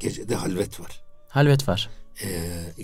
[0.00, 1.02] gecede halvet var.
[1.28, 1.88] halvet var.
[2.24, 2.28] Ee,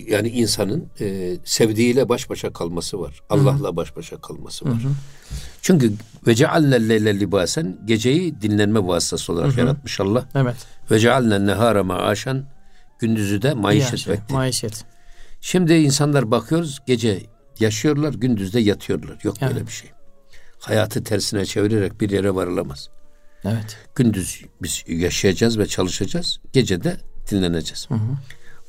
[0.07, 3.21] yani insanın e, sevdiğiyle baş başa kalması var.
[3.29, 4.81] Allah'la baş başa kalması var.
[5.61, 5.93] Çünkü
[6.27, 10.29] ve cealne leyle libasen geceyi dinlenme vasıtası olarak yaratmış Allah.
[10.35, 10.55] Evet.
[10.91, 12.45] Ve cealne nehara maaşen
[12.99, 14.33] gündüzü de maişet vakti.
[14.33, 14.85] Maişet.
[15.41, 17.23] Şimdi insanlar bakıyoruz gece
[17.59, 19.17] yaşıyorlar gündüzde yatıyorlar.
[19.23, 19.67] Yok böyle Evet.
[19.67, 19.89] bir şey.
[20.59, 22.89] Hayatı tersine çevirerek bir yere varılamaz.
[23.43, 23.77] Evet.
[23.95, 26.39] Gündüz biz yaşayacağız ve çalışacağız.
[26.53, 26.97] Gece de
[27.31, 27.87] dinleneceğiz.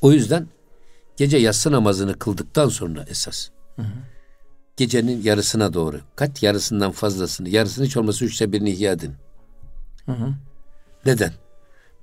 [0.01, 0.47] O yüzden
[1.17, 3.49] gece yatsı namazını kıldıktan sonra esas
[4.77, 9.15] gecenin yarısına doğru kat yarısından fazlasını yarısını hiç olmasa üçte birini ihya edin.
[11.05, 11.33] Neden?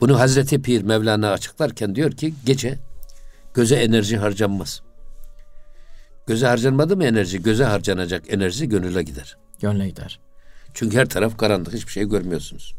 [0.01, 2.79] Bunu Hazreti Pir Mevlana açıklarken diyor ki gece
[3.55, 4.83] göze enerji harcanmaz.
[6.27, 7.43] Göze harcanmadı mı enerji?
[7.43, 9.37] Göze harcanacak enerji gönüle gider.
[9.61, 10.21] Gönle gider.
[10.75, 12.75] Çünkü her taraf karanlık, hiçbir şey görmüyorsunuz.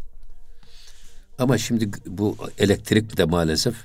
[1.39, 3.75] Ama şimdi bu elektrik de maalesef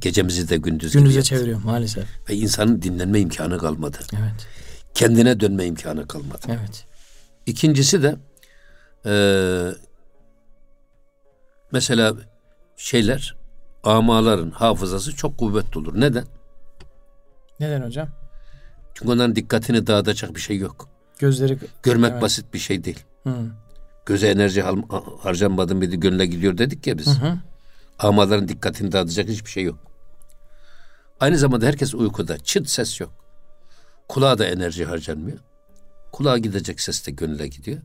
[0.00, 1.28] gecemizi de gündüz Gündüze yaptı.
[1.28, 2.04] çeviriyor maalesef.
[2.30, 3.98] Ve insanın dinlenme imkanı kalmadı.
[4.12, 4.46] Evet.
[4.94, 6.46] Kendine dönme imkanı kalmadı.
[6.48, 6.84] Evet.
[7.46, 8.16] İkincisi de
[9.06, 9.74] eee,
[11.72, 12.14] mesela
[12.76, 13.36] şeyler
[13.84, 16.00] amaların hafızası çok kuvvetli olur.
[16.00, 16.24] Neden?
[17.60, 18.08] Neden hocam?
[18.94, 20.88] Çünkü onların dikkatini dağıtacak bir şey yok.
[21.18, 21.58] Gözleri...
[21.82, 22.22] Görmek Evet.
[22.22, 23.04] basit bir şey değil.
[23.24, 23.34] Hı.
[24.06, 24.82] Göze enerji hal-
[25.22, 27.06] harcanmadı mıydı gönle gidiyor dedik ya biz.
[27.20, 27.38] Hı.
[27.98, 29.78] Amaların dikkatini dağıtacak hiçbir şey yok.
[31.20, 32.38] Aynı zamanda herkes uykuda.
[32.38, 33.12] Çıt ses yok.
[34.08, 35.38] Kulağa da enerji harcanmıyor.
[36.12, 37.78] Kulağa gidecek ses de gönüle gidiyor.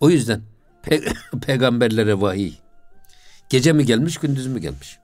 [0.00, 0.42] O yüzden
[0.84, 2.54] pe- peygamberlere vahiy
[3.48, 4.98] gece mi gelmiş gündüz mü gelmiş?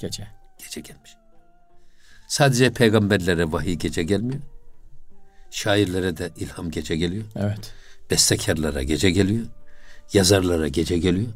[0.00, 0.28] Gece.
[0.58, 1.16] Gece gelmiş.
[2.28, 4.40] Sadece peygamberlere vahiy gece gelmiyor.
[5.50, 7.24] Şairlere de ilham gece geliyor.
[7.36, 7.72] Evet.
[8.10, 9.46] Bestekarlara gece geliyor.
[10.12, 11.28] Yazarlara gece geliyor.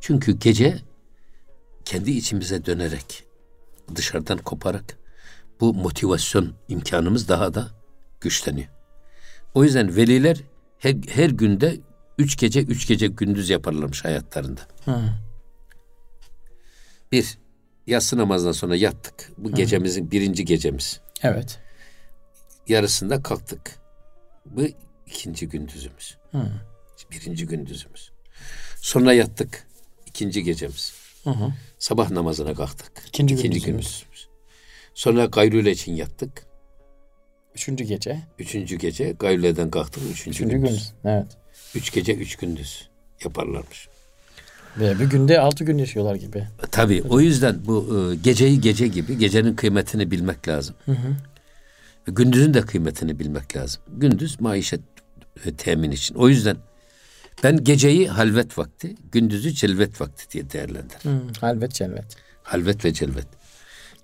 [0.00, 0.78] Çünkü gece
[1.84, 3.24] kendi içimize dönerek,
[3.94, 4.98] dışarıdan koparak
[5.60, 7.68] bu motivasyon imkanımız daha da
[8.20, 8.68] güçleniyor.
[9.54, 10.40] O yüzden veliler
[10.78, 11.80] her, her günde
[12.18, 14.60] üç gece üç gece gündüz yaparlarmış hayatlarında.
[14.84, 15.00] Hı.
[17.12, 17.38] Bir,
[17.86, 19.32] yatsı namazından sonra yattık.
[19.38, 21.00] Bu gecemizin birinci gecemiz.
[21.22, 21.58] Evet.
[22.68, 23.78] Yarısında kalktık.
[24.46, 24.62] Bu
[25.10, 26.16] ikinci gündüzümüz.
[26.32, 26.46] Hı.
[27.10, 28.10] Birinci gündüzümüz.
[28.76, 29.66] Sonra yattık.
[30.06, 30.92] ikinci gecemiz.
[31.24, 31.52] Hı hı.
[31.78, 32.92] Sabah namazına kalktık.
[33.08, 33.84] İkinci İkinci gündüzümüz.
[33.84, 34.28] gündüzümüz.
[34.94, 36.46] Sonra gayrule için yattık.
[37.54, 38.20] Üçüncü gece.
[38.38, 40.02] Üçüncü gece gayruleden kalktık.
[40.12, 40.70] Üçüncü, Üçüncü gündüz.
[40.70, 40.92] gündüz.
[41.04, 41.26] Evet.
[41.74, 42.88] Üç gece üç gündüz
[43.24, 43.88] yaparlarmış.
[44.78, 46.46] Ve bir günde altı gün yaşıyorlar gibi.
[46.70, 50.76] Tabii o yüzden bu e, geceyi gece gibi gecenin kıymetini bilmek lazım.
[52.08, 53.82] Ve Gündüzün de kıymetini bilmek lazım.
[53.88, 54.80] Gündüz maişet
[55.44, 56.14] e, temin için.
[56.14, 56.56] O yüzden
[57.44, 61.12] Ben geceyi halvet vakti, gündüzü celvet vakti diye değerlendiririm.
[61.12, 62.16] Hı, halvet celvet.
[62.42, 63.26] Halvet ve celvet.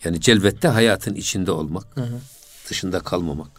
[0.04, 2.18] Yani celvette hayatın içinde olmak, Hı hı.
[2.70, 3.50] dışında kalmamak.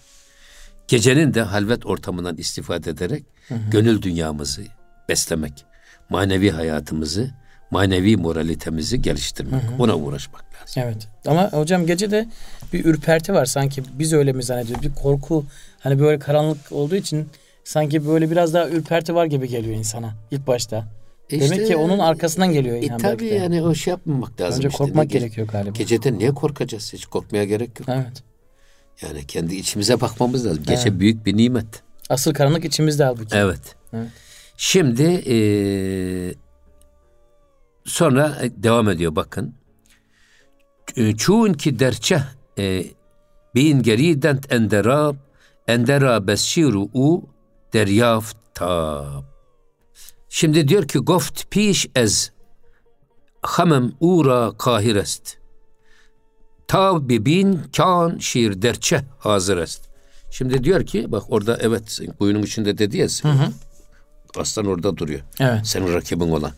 [0.88, 3.26] Gecenin de halvet ortamından istifade ederek
[3.72, 4.62] gönül dünyamızı
[5.10, 5.66] beslemek,
[6.10, 7.32] manevi hayatımızı,
[7.72, 10.84] manevi moralitemizi geliştirmek, buna uğraşmak lazım.
[10.84, 11.08] Evet.
[11.28, 12.28] Ama hocam gece de
[12.74, 13.84] bir ürperti var sanki.
[13.94, 14.84] Biz öyle mi zannediyoruz?
[14.84, 15.46] Bir korku.
[15.80, 17.30] Hani böyle karanlık olduğu için
[17.68, 20.88] sanki böyle biraz daha ürperti var gibi geliyor insana ilk başta.
[21.30, 24.58] E Demek işte- ki onun arkasından geliyor E yani tabii yani o şey yapmamak lazım.
[24.58, 24.78] Önce işte.
[24.78, 25.72] korkmak Ne- gerekiyor galiba.
[25.78, 26.94] Gecede niye korkacağız?
[26.94, 27.90] Hiç korkmaya gerek yok.
[27.90, 28.24] Evet.
[29.02, 30.64] Yani kendi içimize bakmamız lazım.
[30.68, 31.84] Gece büyük bir nimet.
[32.10, 33.36] Asıl karanlık içimizde halbuki.
[33.38, 33.76] Evet.
[33.94, 34.08] Evet.
[34.58, 36.34] Şimdi eee,
[37.86, 39.54] sonra devam ediyor bakın.
[41.18, 42.20] Çun ki derçe
[42.58, 42.84] e,
[43.56, 45.16] bin gerident enderab
[45.68, 47.37] endera besşiru u
[47.78, 49.24] deryaftab.
[50.30, 52.32] Şimdi diyor ki goft piş ez
[53.42, 55.38] hamem ura kahirest.
[56.68, 59.82] Ta bin kan şiir derçe hazır est.
[60.32, 63.08] Şimdi diyor ki bak orada evet kuyunun içinde dedi ya
[64.38, 65.22] aslan orada duruyor.
[65.40, 65.68] Evet.
[65.68, 66.52] Senin rakibin olan,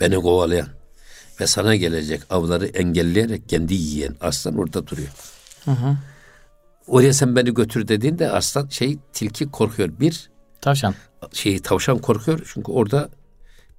[0.00, 0.68] beni kovalayan
[1.40, 5.08] ve sana gelecek avları engelleyerek kendi yiyen aslan orada duruyor.
[6.86, 10.00] Oraya sen beni götür dediğinde aslan şey tilki korkuyor.
[10.00, 10.30] Bir
[10.66, 10.94] Tavşan.
[11.32, 13.08] şey tavşan korkuyor çünkü orada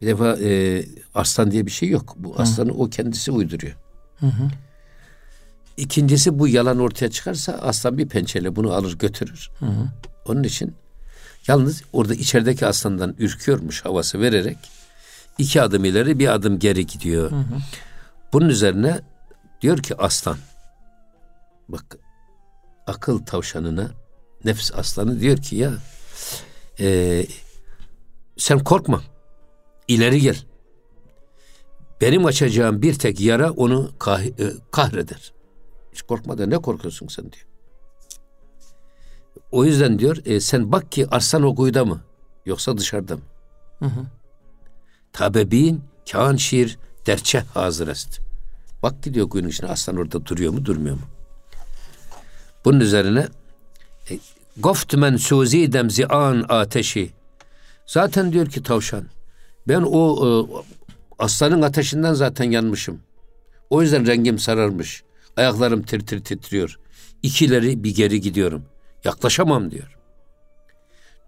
[0.01, 0.83] bir defa e,
[1.15, 2.15] aslan diye bir şey yok.
[2.17, 3.75] Bu aslanı o kendisi uyduruyor.
[5.77, 9.49] İkincisi bu yalan ortaya çıkarsa aslan bir pençeyle bunu alır götürür.
[10.25, 10.75] Onun için
[11.47, 14.57] yalnız orada içerideki aslandan ürküyormuş havası vererek
[15.37, 17.31] iki adım ileri bir adım geri gidiyor.
[18.33, 18.99] Bunun üzerine
[19.61, 20.37] diyor ki aslan
[21.69, 21.97] bak
[22.87, 23.91] akıl tavşanına
[24.45, 25.73] nefs aslanı diyor ki ya
[26.79, 27.25] e,
[28.37, 29.01] sen korkma
[29.87, 30.45] ileri gel.
[32.01, 35.33] Benim açacağım bir tek yara onu kah- e, kahreder.
[35.93, 37.45] Hiç korkma da ne korkuyorsun sen diyor.
[39.51, 42.01] O yüzden diyor e, sen bak ki arslan o kuyuda mı
[42.45, 43.21] yoksa dışarıda mı?
[45.13, 48.19] Tabebin kan şiir derçe hazır est.
[48.83, 51.01] Bak gidiyor kuyunun içine aslan orada duruyor mu durmuyor mu?
[52.65, 53.27] Bunun üzerine
[54.09, 54.19] e,
[54.59, 57.11] Goft men suzidem zi'an ateşi.
[57.85, 59.05] Zaten diyor ki tavşan
[59.67, 60.29] ben o e,
[61.19, 63.01] aslanın ateşinden zaten yanmışım.
[63.69, 65.03] O yüzden rengim sararmış.
[65.37, 66.79] Ayaklarım tir tir titriyor.
[67.23, 68.65] İkileri bir geri gidiyorum.
[69.03, 69.97] Yaklaşamam diyor.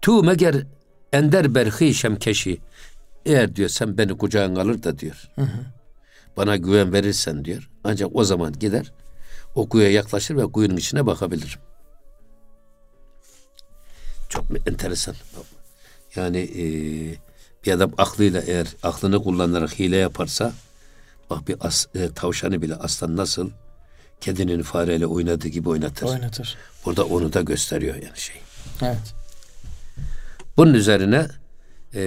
[0.02, 0.66] Tu meger
[1.12, 2.58] ender berhi şemkeşi.
[3.26, 5.28] Eğer diyor sen beni kucağına alır da diyor.
[6.36, 7.70] Bana güven verirsen diyor.
[7.84, 8.92] Ancak o zaman gider
[9.54, 11.58] o kuyuya yaklaşır ve kuyunun içine bakabilirim.
[14.30, 15.14] Çok enteresan.
[16.16, 16.64] Yani e,
[17.66, 20.52] bir adam aklıyla eğer aklını kullanarak hile yaparsa
[21.30, 23.50] bak bir as, e, tavşanı bile aslan nasıl
[24.20, 26.06] kedinin fareyle oynadığı gibi oynatır.
[26.06, 26.56] Oynatır.
[26.84, 28.36] Burada onu da gösteriyor yani şey.
[28.82, 29.14] Evet.
[30.56, 31.26] Bunun üzerine
[31.94, 32.02] e,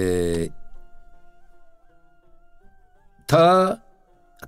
[3.28, 3.82] ta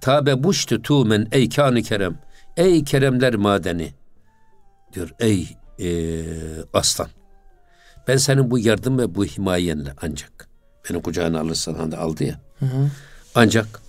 [0.01, 2.19] tabe buştu tu men ey kanı kerem
[2.57, 3.95] ey keremler madeni
[4.93, 5.89] diyor ey e,
[6.73, 7.09] aslan
[8.09, 10.49] ben senin bu yardım ve bu himayenle ancak
[10.90, 12.40] beni kucağına alırsan hani aldı ya
[13.35, 13.81] ancak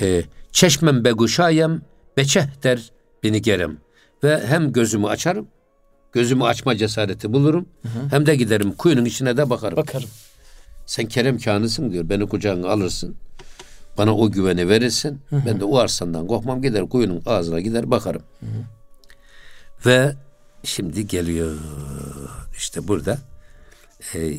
[0.00, 1.82] e, çeşmem beguşayem
[2.16, 2.90] beçeh der
[3.22, 3.76] beni gerem
[4.24, 5.48] ve hem gözümü açarım
[6.12, 7.66] gözümü açma cesareti bulurum
[8.10, 9.76] hem de giderim kuyunun içine de bakarım.
[9.76, 10.08] Bakarım.
[10.86, 12.08] Sen kerem kanısın diyor.
[12.08, 13.16] Beni kucağına alırsın.
[13.98, 15.20] Bana o güveni verirsin.
[15.32, 18.22] Ben de o arsandan korkmam gider kuyunun ağzına gider bakarım.
[19.86, 20.14] Ve
[20.64, 21.56] şimdi geliyor
[22.56, 23.18] işte burada
[24.14, 24.38] e,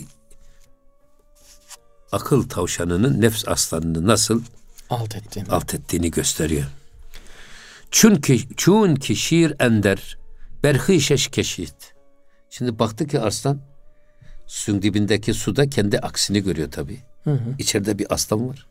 [2.12, 4.44] akıl tavşanının nefs aslanını nasıl
[4.90, 5.50] Alt ettiğini.
[5.50, 6.66] alt ettiğini gösteriyor.
[7.92, 10.18] Çünkü çünkü şiir ender
[10.64, 11.94] berhi şeş keşit.
[12.50, 13.62] Şimdi baktı ki arslan
[14.48, 17.00] suyun dibindeki suda kendi aksini görüyor tabii.
[17.60, 18.68] İçeride bir aslan var.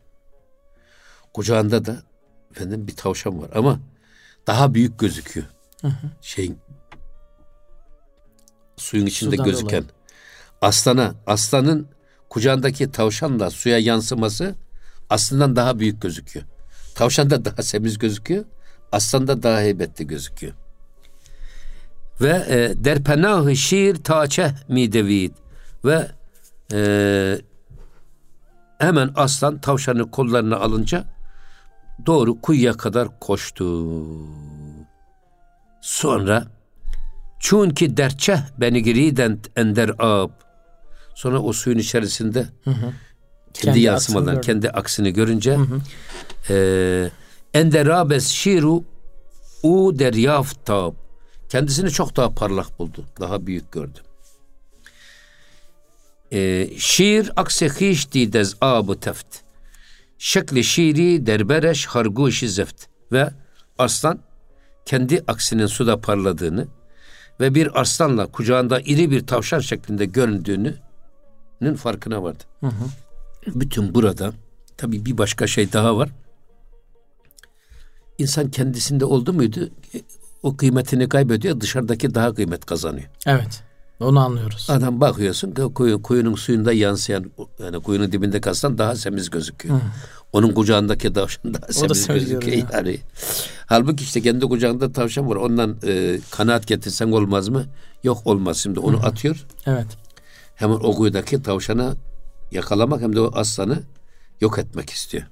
[1.33, 2.03] Kucağında da
[2.51, 3.79] efendim bir tavşan var ama
[4.47, 5.45] daha büyük gözüküyor.
[6.21, 6.57] Şeyin
[8.77, 10.00] suyun içinde Sudan gözüken dolayı.
[10.61, 11.87] Aslana aslanın
[12.29, 14.55] kucağındaki tavşanla suya yansıması
[15.09, 16.45] aslından daha büyük gözüküyor.
[16.95, 18.45] Tavşan da daha semiz gözüküyor.
[18.91, 20.53] Aslan da daha heybetli gözüküyor.
[22.21, 25.31] Ve e, derpenahı şiir taçeh midevid
[25.85, 26.07] ve
[26.73, 26.81] e,
[28.77, 31.05] hemen aslan tavşanı kollarına alınca
[32.05, 33.87] doğru kuyuya kadar koştu.
[35.81, 36.47] Sonra
[37.39, 40.33] çünkü derçeh beni giriden ender ab.
[41.15, 42.45] Sonra o suyun içerisinde
[43.53, 45.57] Kendi, Kendi yansımadan, kendi aksini görünce
[46.49, 47.09] e,
[47.53, 48.83] enderabes şiru
[49.63, 50.93] u deryaftab
[51.49, 53.05] kendisini çok daha parlak buldu.
[53.19, 53.99] Daha büyük gördü.
[56.31, 59.37] E, şiir akse hiç didez abu teft.
[60.17, 62.85] Şekli şiiri derbereş harguşi zeft.
[63.11, 63.29] Ve
[63.77, 64.19] aslan
[64.85, 66.67] kendi aksinin suda parladığını
[67.39, 70.05] ve bir arslanla kucağında iri bir tavşan şeklinde
[71.61, 72.43] göründüğünün farkına vardı.
[73.47, 74.33] Bütün burada
[74.77, 76.09] tabii bir başka şey daha var.
[78.17, 80.01] İnsan kendisinde oldu muydu e,
[80.43, 83.09] o kıymetini kaybediyor dışarıdaki daha kıymet kazanıyor.
[83.25, 83.63] Evet.
[83.99, 84.69] Onu anlıyoruz.
[84.69, 89.79] Adam bakıyorsun ki kuyu, kuyunun suyunda yansıyan yani kuyunun dibinde kalsan daha semiz gözüküyor.
[90.33, 92.41] Onun kucağındaki tavşan daha semiz semiz gözüküyor.
[92.41, 92.67] görünüyor.
[92.73, 92.99] Yani.
[93.65, 95.35] Halbuki işte kendi kucağında tavşan var.
[95.35, 97.65] Ondan e, kanaat getirsen olmaz mı?
[98.03, 98.57] Yok olmaz.
[98.57, 99.45] Şimdi onu atıyor.
[99.65, 99.87] Evet.
[100.61, 101.95] Hemen o kuyudaki tavşana
[102.51, 103.79] yakalamak hem de o aslanı
[104.41, 105.23] yok etmek istiyor.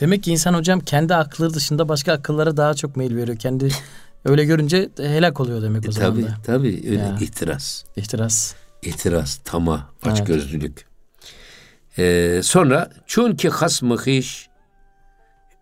[0.00, 3.38] Demek ki insan hocam kendi aklı dışında başka akıllara daha çok meyil veriyor.
[3.38, 3.68] Kendi
[4.24, 6.36] öyle görünce helak oluyor demek o zaman Tabii da.
[6.46, 7.18] tabii öyle Ya.
[7.20, 7.84] ihtiras.
[7.96, 8.54] İhtiras.
[8.82, 10.86] İtiraz, tama, açgözlülük.
[11.98, 14.48] Ee, sonra çünkü hasmı hiç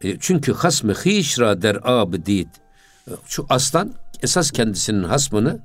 [0.04, 2.48] e, çünkü hasmı hiç ra der ab dit.
[3.26, 5.60] Şu aslan esas kendisinin hasmını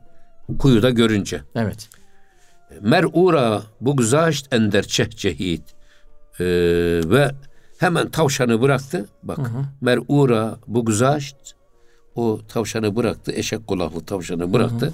[0.60, 1.42] kuyuda görünce.
[1.56, 1.90] Evet.
[2.82, 5.62] Mer'ura bu güzaşt ender çeh cehid.
[6.40, 6.46] Ee,
[7.06, 7.32] ve
[7.78, 9.06] hemen tavşanı bıraktı.
[9.24, 9.40] Bak
[9.82, 11.36] mer'ura bu güzaşt
[12.16, 13.32] o tavşanı bıraktı.
[13.32, 14.94] Eşek kulaklı tavşanı bıraktı.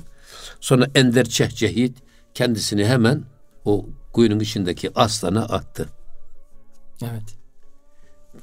[0.59, 1.97] Sonra ender çeh cehid
[2.33, 3.23] kendisini hemen
[3.65, 5.89] o kuyunun içindeki aslana attı.
[7.01, 7.37] Evet.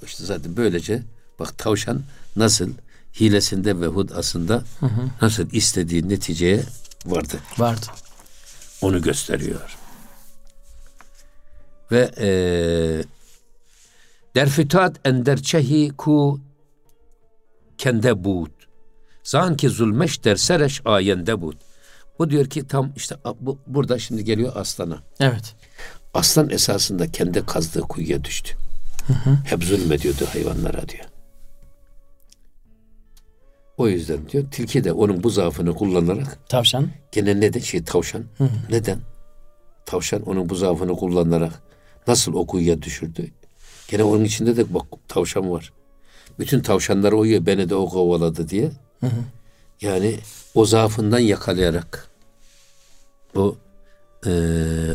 [0.04, 1.02] İşte zaten böylece
[1.38, 2.02] bak tavşan
[2.36, 2.70] nasıl
[3.20, 4.64] hilesinde ve hudasında
[5.22, 6.62] nasıl istediği neticeye
[7.06, 7.36] vardı.
[7.58, 7.86] Vardı.
[8.82, 9.76] Onu gösteriyor.
[11.92, 13.04] Ve eee
[14.34, 16.40] derfütat enderçehi ku
[17.78, 18.50] kende bud.
[19.24, 21.56] Zanki zulmeş dersereş ayende bud.
[22.18, 25.02] Bu diyor ki tam işte bu, burada şimdi geliyor aslana.
[25.20, 25.54] Evet.
[26.14, 28.56] Aslan esasında kendi kazdığı kuyuya düştü.
[29.44, 31.04] Hep zulmediyordu hayvanlara diyor.
[33.80, 36.88] O yüzden diyor tilki de onun bu zaafını kullanarak Tavşan.
[37.12, 38.24] Gene neden şey tavşan?
[38.70, 38.98] Neden?
[39.86, 41.62] Tavşan onun bu zaafını kullanarak
[42.06, 43.26] nasıl o kuyuya düşürdü?
[43.88, 45.72] Gene onun içinde de bak tavşan var.
[46.38, 48.70] Bütün tavşanlar uyuyor beni de o kovaladı diye.
[49.80, 50.18] Yani
[50.54, 52.08] o zaafından yakalayarak
[53.36, 53.56] o
[54.26, 54.32] e,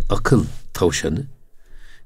[0.10, 1.26] akıl tavşanı,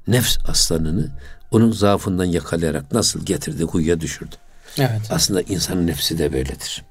[0.07, 1.11] nefs aslanını
[1.51, 4.35] onun zaafından yakalayarak nasıl getirdi kuyuya düşürdü.
[4.77, 5.01] Evet.
[5.09, 6.83] Aslında insanın nefsi de böyledir.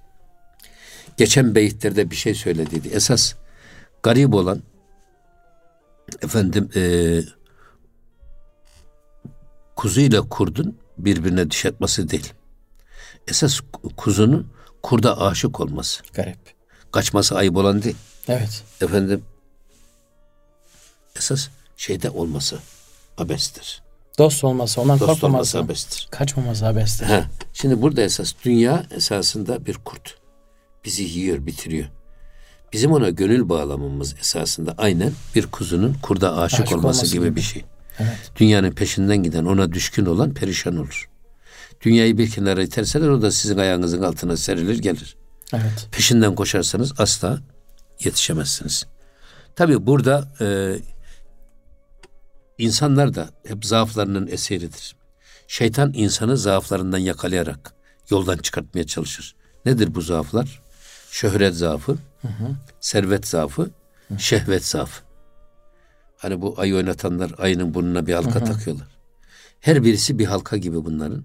[1.16, 2.88] Geçen beyitlerde bir şey söylediydi.
[2.88, 3.34] Esas
[4.02, 4.62] garip olan
[6.22, 6.82] efendim e,
[9.76, 12.32] kuzuyla kurdun birbirine düşetmesi değil.
[13.28, 13.60] Esas
[13.96, 16.02] kuzunun kurda aşık olması.
[16.14, 16.38] Garip.
[16.92, 17.96] Kaçması ayıp olan değil.
[18.28, 18.62] Evet.
[18.80, 19.24] Efendim
[21.16, 22.58] esas şeyde olması
[23.18, 23.82] abestir.
[24.18, 25.58] Dost olması, ondan Dost korkmaması.
[25.58, 26.08] abestir.
[26.10, 27.06] Kaçmaması abestir.
[27.06, 30.14] Ha, şimdi burada esas dünya esasında bir kurt.
[30.84, 31.86] Bizi yiyor, bitiriyor.
[32.72, 37.36] Bizim ona gönül bağlamamız esasında aynen bir kuzunun kurda aşık, Aşık olması, olması gibi, gibi.
[37.36, 37.64] bir şey.
[37.98, 38.32] Evet.
[38.36, 41.08] Dünyanın peşinden giden, ona düşkün olan perişan olur.
[41.80, 45.16] Dünyayı bir kenara iterseler o da sizin ayağınızın altına serilir gelir.
[45.52, 45.88] Evet.
[45.92, 47.38] Peşinden koşarsanız asla
[48.04, 48.86] yetişemezsiniz.
[49.56, 50.76] Tabi burada e,
[52.58, 54.96] insanlar da hep zaaflarının eseridir.
[55.48, 57.74] Şeytan insanı zaaflarından yakalayarak
[58.10, 59.34] yoldan çıkartmaya çalışır.
[59.64, 60.62] Nedir bu zaaflar?
[61.10, 61.96] Şöhret zaafı,
[62.80, 63.70] servet zaafı,
[64.18, 65.02] şehvet zaafı.
[66.16, 68.86] Hani bu ayı oynatanlar ayının burnuna bir halka takıyorlar.
[69.60, 71.24] Her birisi bir halka gibi bunların.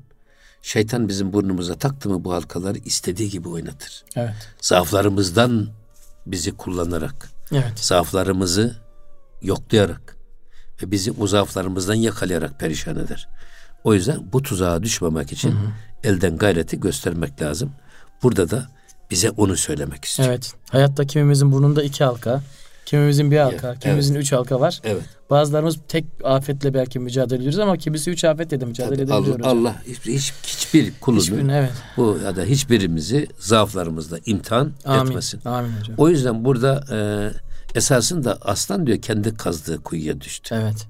[0.62, 4.34] Şeytan bizim burnumuza taktı mı bu halkaları istediği gibi oynatır Evet.
[4.62, 5.70] zaaflarımızdan
[6.26, 7.80] bizi kullanarak, Evet.
[7.80, 8.76] zaaflarımızı
[9.42, 10.18] yoklayarak
[10.82, 13.28] ve bizi o zaaflarımızdan yakalayarak perişan eder.
[13.84, 15.56] O yüzden bu tuzağa düşmemek için
[16.04, 17.72] elden gayreti göstermek lazım.
[18.24, 18.68] Burada da
[19.12, 20.30] bize onu söylemek istiyor.
[20.30, 20.54] Evet.
[20.72, 22.42] Hayatta kimimizin burnunda iki halka,
[22.86, 23.80] kimimizin bir halka, Evet.
[23.80, 24.80] kimimizin üç halka var.
[24.84, 25.04] Evet.
[25.30, 29.46] Bazılarımız tek afetle belki mücadele ediyoruz ama kimisi üç afetle de mücadele Allah, edebiliyoruz.
[29.46, 31.72] Allah hiç, hiç- hiçbir kulunu Hiçbirini evet.
[31.98, 35.10] bu ya da hiçbirimizi zaaflarımızla imtihan Amin.
[35.12, 35.42] etmesin.
[35.46, 35.96] Amin hocam.
[35.98, 36.98] O yüzden burada e,
[37.76, 40.56] esasında aslan diyor kendi kazdığı kuyuya düştü.
[40.62, 40.88] Evet.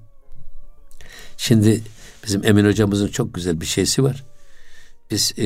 [1.37, 1.83] Şimdi
[2.23, 4.23] bizim Emin hocamızın çok güzel bir şeysi var.
[5.11, 5.43] Biz e,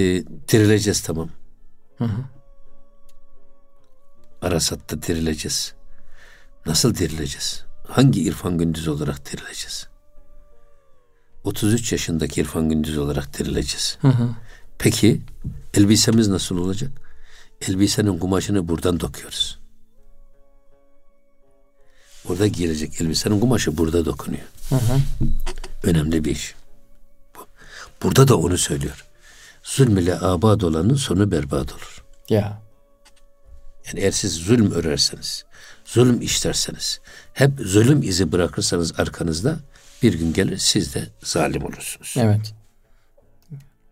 [0.47, 1.29] dirileceğiz tamam.
[1.97, 2.21] Hı hı.
[4.41, 5.73] Arasat'ta dirileceğiz.
[6.65, 7.63] Nasıl dirileceğiz?
[7.87, 9.87] Hangi irfan gündüz olarak dirileceğiz?
[11.47, 13.97] 33 yaşındaki İrfan Gündüz olarak dirileceğiz.
[14.01, 14.29] Hı hı.
[14.79, 15.21] Peki
[15.73, 16.91] elbisemiz nasıl olacak?
[17.61, 19.59] Elbisenin kumaşını buradan dokuyoruz.
[22.27, 24.45] Burada giyilecek elbisenin kumaşı burada dokunuyor.
[24.69, 24.99] Hı hı.
[25.83, 26.55] Önemli bir iş.
[27.35, 27.39] Bu.
[28.03, 29.05] Burada da onu söylüyor.
[29.63, 32.03] Zulm ile abad olanın sonu berbat olur.
[32.29, 32.61] Ya.
[33.87, 35.45] Yani eğer siz zulüm örerseniz,
[35.85, 36.99] zulüm işlerseniz,
[37.33, 39.59] hep zulüm izi bırakırsanız arkanızda
[40.03, 42.13] bir gün gelir siz de zalim olursunuz.
[42.17, 42.53] Evet.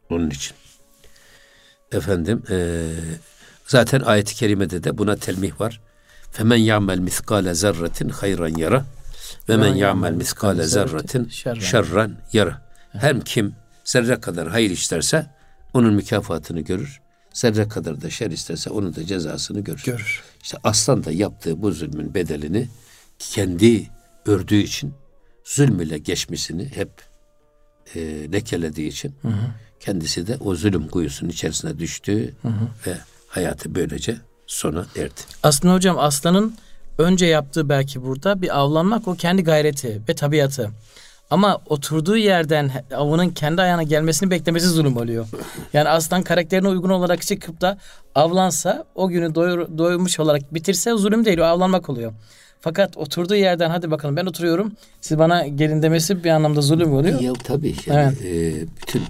[0.09, 0.55] Onun için.
[1.91, 2.89] Efendim eee,
[3.67, 5.81] zaten ayet-i kerimede de buna telmih var.
[6.35, 8.85] Femen ya'mel miskale zerretin hayran yara
[9.49, 11.29] ve men ya'mel miskale zerretin
[11.59, 12.17] şerran.
[12.33, 12.61] yara.
[12.91, 15.27] Hem kim zerre kadar hayır işlerse
[15.73, 17.01] onun mükafatını görür.
[17.33, 19.83] Zerre kadar da şer isterse onun da cezasını görür.
[19.85, 20.23] Görür.
[20.43, 22.67] İşte aslan da yaptığı bu zulmün bedelini
[23.19, 23.89] kendi
[24.25, 24.93] ördüğü için
[25.43, 26.91] zulmüyle geçmişini hep
[27.95, 27.99] e,
[28.31, 29.15] lekelediği için
[29.79, 32.33] kendisi de o zulüm kuyusunun içerisine düştü
[32.87, 34.17] ve hayatı böylece
[34.47, 35.21] sona erdi.
[35.43, 36.55] Aslında hocam aslanın
[36.97, 40.69] önce yaptığı belki burada bir avlanmak o kendi gayreti ve tabiatı.
[41.29, 45.27] Ama oturduğu yerden avının kendi ayağına gelmesini beklemesi zulüm oluyor.
[45.73, 47.77] Yani aslan karakterine uygun olarak çıkıp da
[48.15, 52.13] avlansa o günü doyur, doymuş olarak bitirse zulüm değil o avlanmak oluyor.
[52.61, 54.71] Fakat oturduğu yerden hadi bakalım ben oturuyorum
[55.01, 57.21] siz bana gelin demesi bir anlamda zulüm oluyor.
[57.21, 59.03] Ya tabii yani e, bütün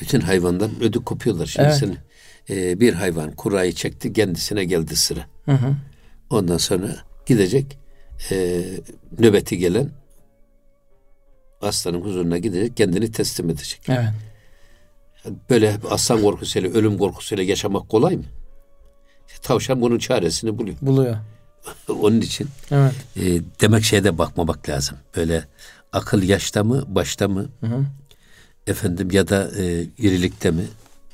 [0.00, 1.46] bütün hayvandan ödü kopuyorlar.
[1.46, 1.76] Şimdi Evet.
[1.78, 1.96] sen
[2.50, 5.26] e, bir hayvan kurayı çekti kendisine geldi sıra.
[5.44, 5.76] Hı hı.
[6.30, 7.78] Ondan sonra gidecek
[8.30, 8.62] e,
[9.18, 9.90] nöbeti gelen
[11.60, 13.80] aslanın huzuruna gidecek kendini teslim edecek.
[13.88, 14.08] Evet.
[15.50, 18.24] Böyle hep aslan korkusuyla ölüm korkusuyla yaşamak kolay mı?
[19.28, 20.76] İşte tavşan bunun çaresini buluyor.
[20.82, 21.16] Buluyor.
[21.88, 22.92] Onun için Evet.
[23.16, 23.22] e,
[23.60, 24.98] demek şeye de bakmamak lazım.
[25.16, 25.44] Böyle
[25.92, 27.84] akıl yaşta mı başta mı Hı hı.
[28.66, 30.62] efendim ya da e, irilikte mi?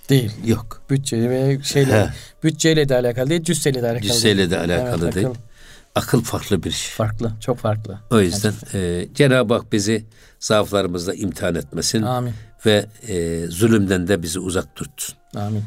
[0.08, 0.32] Değil.
[0.44, 0.82] Yok.
[0.90, 2.10] Bütçe ve şeyle He.
[2.42, 4.02] bütçeyle de alakalı değil, cüsseyle de alakalı.
[4.08, 4.50] Cüsseyle değil.
[4.50, 5.26] de alakalı Evet, değil.
[5.26, 5.40] akıl
[5.94, 6.94] Akıl farklı bir şey.
[6.94, 7.98] Farklı, çok farklı.
[8.10, 10.06] O yüzden e, Cenab-ı Hak bizi
[10.40, 12.34] zaaflarımızla imtihan etmesin Amin.
[12.66, 15.16] ve e, zulümden de bizi uzak tutsun.
[15.34, 15.64] Amin.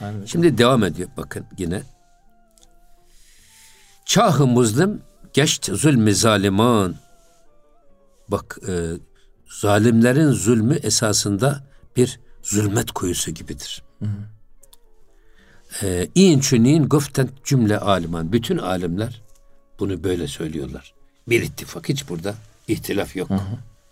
[0.00, 0.24] Amin.
[0.26, 1.82] Şimdi devam ediyor bakın yine.
[4.04, 6.94] Çahı muzlim geçt zulmü zaliman.
[8.28, 8.72] Bak e,
[9.60, 11.64] zalimlerin zulmü esasında
[11.96, 13.82] bir zulmet kuyusu gibidir.
[15.82, 18.32] E, İn çünin guften cümle aliman.
[18.32, 19.22] Bütün alimler
[19.78, 20.94] bunu böyle söylüyorlar.
[21.28, 22.34] Bir ittifak hiç burada
[22.68, 23.30] ihtilaf yok.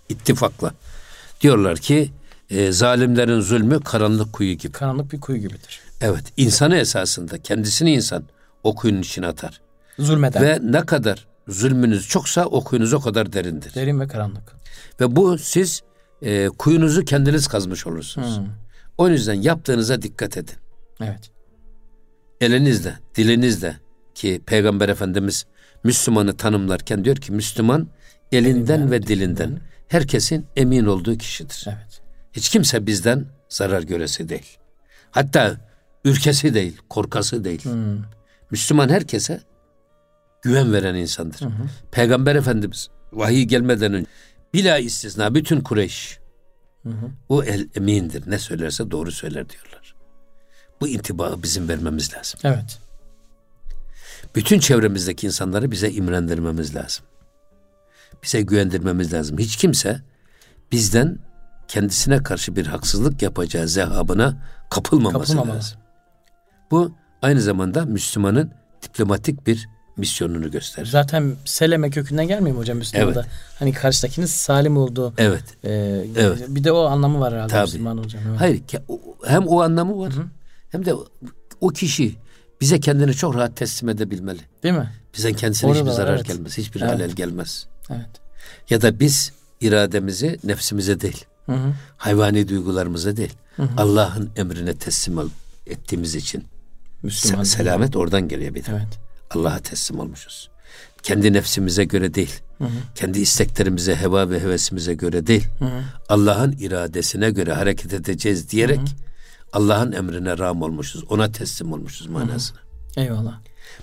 [0.09, 0.75] İttifakla.
[1.41, 2.11] Diyorlar ki
[2.51, 4.73] e, zalimlerin zulmü karanlık kuyu gibi.
[4.73, 5.81] Karanlık bir kuyu gibidir.
[6.01, 8.25] Evet, insanı esasında kendisini insan
[8.63, 9.61] o kuyunun içine atar.
[9.99, 10.43] Zulmeden.
[10.43, 13.75] Ve ne kadar zulmünüz çoksa o kuyunuz o kadar derindir.
[13.75, 14.57] Derin ve karanlık.
[15.01, 15.83] Ve bu siz
[16.23, 18.41] e, kuyunuzu kendiniz kazmış olursunuz.
[18.99, 20.55] O yüzden yaptığınıza dikkat edin.
[21.01, 21.31] Evet.
[22.41, 23.77] Elinizle, dilinizle
[24.15, 25.47] ki Peygamber Efendimiz
[25.85, 27.89] Müslümanı tanımlarken diyor ki Müslüman
[28.33, 31.65] elinden, ve dilinden herkesin emin olduğu kişidir.
[31.69, 32.01] Evet.
[32.33, 34.59] Hiç kimse bizden zarar göresi değil.
[35.11, 35.57] Hatta
[36.05, 37.69] ürkesi değil, korkası değil.
[38.51, 39.41] Müslüman herkese
[40.43, 41.41] güven veren insandır.
[41.93, 44.07] Peygamber Efendimiz vahiy gelmeden önce
[44.57, 46.19] bila istisna bütün Kureyş
[47.29, 48.31] o el emindir.
[48.31, 49.95] Ne söylerse doğru söyler diyorlar.
[50.81, 52.41] Bu intibaı bizim vermemiz lazım.
[52.45, 52.79] Evet.
[54.35, 57.05] Bütün çevremizdeki insanları bize imrendirmemiz lazım.
[58.23, 59.39] Bize güvendirmemiz lazım.
[59.39, 60.01] Hiç kimse
[60.73, 61.19] bizden
[61.69, 65.57] kendisine karşı bir haksızlık yapacağı zehabına kapılmaması Kapılmamalı.
[65.57, 65.79] lazım.
[66.71, 68.53] Bu aynı zamanda Müslümanın
[68.83, 70.87] diplomatik bir misyonunu gösterir.
[70.87, 73.21] Zaten Seleme kökünden gelmiyor mu hocam Müslüman'da?
[73.21, 73.31] Evet.
[73.59, 75.15] Hani karşıdakinin salim olduğu.
[75.19, 75.45] Evet.
[75.65, 75.71] e,
[76.17, 76.45] Evet.
[76.49, 77.63] Bir de o anlamı var herhalde Tabii.
[77.63, 78.23] Müslüman hocam.
[78.29, 78.41] Evet.
[78.41, 78.61] Hayır
[79.27, 80.13] hem o anlamı var
[80.71, 80.95] hem de
[81.61, 82.15] o kişi
[82.61, 84.41] bize kendini çok rahat teslim edebilmeli.
[84.63, 84.91] Değil mi?
[85.17, 86.27] Bizden kendisine Orada hiçbir zarar evet.
[86.27, 86.59] gelmez.
[86.59, 86.93] Hiçbir Evet.
[86.93, 87.67] halel gelmez.
[87.91, 88.09] Evet.
[88.71, 91.73] Ya da biz irademizi nefsimize değil, Hı hı.
[91.97, 93.33] hayvani duygularımıza değil,
[93.77, 95.31] Allah'ın emrine teslim
[95.67, 96.45] ettiğimiz için
[97.03, 97.43] Müslüman.
[97.45, 98.71] se- selamet oradan geliyor bir de.
[98.71, 98.99] Evet.
[99.31, 100.51] Allah'a teslim olmuşuz.
[101.03, 102.41] Kendi nefsimize göre değil,
[102.95, 105.47] kendi isteklerimize, heva ve hevesimize göre değil,
[106.09, 108.81] Allah'ın iradesine göre hareket edeceğiz diyerek
[109.53, 112.59] Allah'ın emrine ram olmuşuz, ona teslim olmuşuz manasına.
[112.97, 113.41] Eyvallah.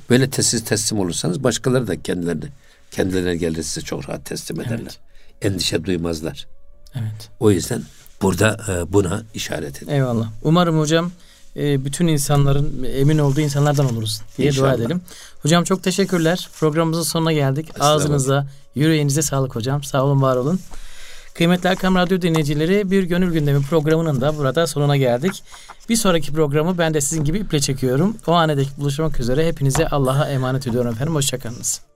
[0.09, 2.45] Böyle siz teslim olursanız başkaları da kendilerine
[2.91, 4.99] kendilerine gelir size çok rahat teslim ederler.
[5.41, 6.47] Endişe duymazlar.
[6.95, 7.29] Evet.
[7.39, 7.81] O yüzden
[8.21, 9.91] burada e, buna işaret edin.
[9.91, 10.29] Eyvallah.
[10.43, 11.11] Umarım hocam
[11.55, 14.73] e, bütün insanların emin olduğu insanlardan oluruz diye dua İnşallah.
[14.73, 15.01] edelim.
[15.43, 16.49] Hocam çok teşekkürler.
[16.59, 17.69] Programımızın sonuna geldik.
[17.79, 19.83] Ağzınıza, yüreğinize sağlık hocam.
[19.83, 20.59] Sağ olun, var olun.
[21.33, 25.43] Kıymetli Erkam Radyo dinleyicileri bir gönül gündemi programının da burada sonuna geldik.
[25.89, 28.17] Bir sonraki programı ben de sizin gibi iple çekiyorum.
[28.27, 31.15] O anedeki buluşmak üzere hepinize Allah'a emanet ediyorum efendim.
[31.15, 31.92] Hoşçakalınız.